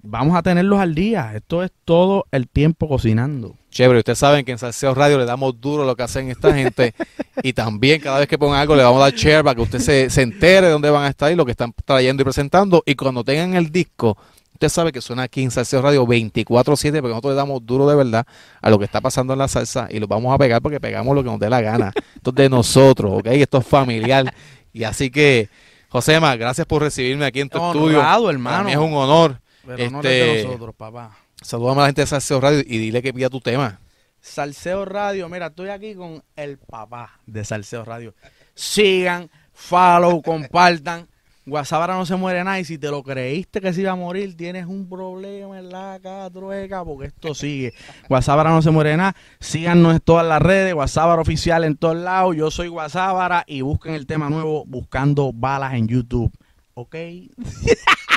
vamos 0.02 0.36
a 0.36 0.42
tenerlos 0.42 0.80
al 0.80 0.94
día. 0.94 1.32
Esto 1.34 1.62
es 1.62 1.70
todo 1.84 2.26
el 2.30 2.48
tiempo 2.48 2.88
cocinando. 2.88 3.56
Chévere, 3.70 4.00
ustedes 4.00 4.18
saben 4.18 4.44
que 4.44 4.52
en 4.52 4.58
Salseo 4.58 4.94
Radio 4.94 5.18
le 5.18 5.24
damos 5.24 5.60
duro 5.60 5.84
lo 5.84 5.94
que 5.94 6.02
hacen 6.02 6.28
esta 6.28 6.52
gente 6.54 6.94
y 7.42 7.52
también 7.52 8.00
cada 8.00 8.18
vez 8.18 8.28
que 8.28 8.36
pongan 8.38 8.60
algo 8.60 8.74
le 8.74 8.82
vamos 8.82 9.00
a 9.00 9.04
dar 9.04 9.14
share 9.14 9.44
para 9.44 9.54
que 9.54 9.62
usted 9.62 9.78
se, 9.78 10.10
se 10.10 10.22
entere 10.22 10.66
de 10.66 10.72
dónde 10.72 10.90
van 10.90 11.04
a 11.04 11.08
estar 11.08 11.30
y 11.30 11.36
lo 11.36 11.44
que 11.44 11.52
están 11.52 11.72
trayendo 11.84 12.22
y 12.22 12.24
presentando 12.24 12.82
y 12.84 12.94
cuando 12.96 13.22
tengan 13.22 13.54
el 13.54 13.70
disco, 13.70 14.18
usted 14.52 14.68
sabe 14.68 14.90
que 14.90 15.00
suena 15.00 15.22
aquí 15.22 15.42
en 15.42 15.52
Salseo 15.52 15.80
Radio 15.82 16.04
24/7 16.04 17.00
porque 17.00 17.08
nosotros 17.10 17.32
le 17.32 17.36
damos 17.36 17.64
duro 17.64 17.88
de 17.88 17.94
verdad 17.94 18.26
a 18.60 18.70
lo 18.70 18.78
que 18.78 18.86
está 18.86 19.00
pasando 19.00 19.34
en 19.34 19.38
la 19.38 19.46
salsa 19.46 19.86
y 19.88 20.00
lo 20.00 20.08
vamos 20.08 20.34
a 20.34 20.38
pegar 20.38 20.60
porque 20.60 20.80
pegamos 20.80 21.14
lo 21.14 21.22
que 21.22 21.30
nos 21.30 21.38
dé 21.38 21.48
la 21.48 21.60
gana. 21.60 21.92
Esto 22.16 22.30
es 22.30 22.36
de 22.36 22.48
nosotros, 22.48 23.20
¿ok? 23.20 23.26
Esto 23.26 23.58
es 23.58 23.66
familiar 23.66 24.34
y 24.72 24.82
así 24.82 25.10
que, 25.10 25.48
Josema, 25.88 26.34
gracias 26.36 26.66
por 26.66 26.82
recibirme 26.82 27.24
aquí 27.24 27.40
en 27.40 27.48
tu 27.48 27.58
estudio. 27.64 27.98
Honrado, 27.98 28.24
Para 28.24 28.32
hermano. 28.34 28.64
mí 28.64 28.72
es 28.72 28.78
un 28.78 28.94
honor. 28.94 29.40
Pero 29.76 29.90
no 29.90 29.98
es 29.98 30.04
de 30.04 30.37
Este- 30.37 30.46
nosotros, 30.46 30.74
papá. 30.74 31.16
Saludamos 31.42 31.78
a 31.78 31.80
la 31.83 31.87
gente 31.88 32.02
de 32.02 32.06
Salseo 32.06 32.40
Radio 32.40 32.61
y 32.61 32.78
dile 32.78 33.02
que 33.02 33.12
pida 33.14 33.28
tu 33.30 33.40
tema. 33.40 33.80
Salseo 34.20 34.85
Radio, 34.85 35.28
mira, 35.28 35.46
estoy 35.46 35.70
aquí 35.70 35.94
con 35.94 36.22
el 36.37 36.59
papá 36.59 37.18
de 37.26 37.44
Salseo 37.44 37.85
Radio. 37.85 38.14
Sigan, 38.54 39.30
follow, 39.52 40.20
compartan. 40.22 41.09
Guasábara 41.46 41.94
no 41.94 42.04
se 42.04 42.14
muere 42.16 42.44
nada 42.44 42.61
y 42.61 42.64
si 42.64 42.76
te 42.78 42.88
lo 42.90 43.02
creíste 43.02 43.61
que 43.62 43.72
se 43.72 43.80
iba 43.80 43.90
a 43.92 43.96
morir, 43.96 44.37
tienes 44.37 44.66
un 44.66 44.88
problema 44.88 45.59
en 45.59 45.70
la 45.70 45.98
catrueca 46.00 46.85
porque 46.85 47.06
esto 47.09 47.35
sigue. 47.35 47.72
Guasábara 48.09 48.50
no 48.50 48.61
se 48.61 48.70
muere 48.70 48.96
nada. 48.96 49.16
Síganos 49.40 49.94
en 49.94 50.00
todas 50.00 50.24
las 50.26 50.40
redes, 50.42 50.74
Guasábara 50.74 51.22
oficial 51.22 51.64
en 51.64 51.76
todos 51.76 51.96
lados. 51.96 52.37
Yo 52.37 52.50
soy 52.50 52.68
Guasábara 52.68 53.44
y 53.48 53.62
busquen 53.62 53.94
el 53.94 54.06
tema 54.06 54.28
nuevo 54.28 54.64
buscando 54.66 55.33
balas 55.33 55.72
en 55.74 55.88
YouTube. 55.88 56.30
¿Ok? 56.74 56.94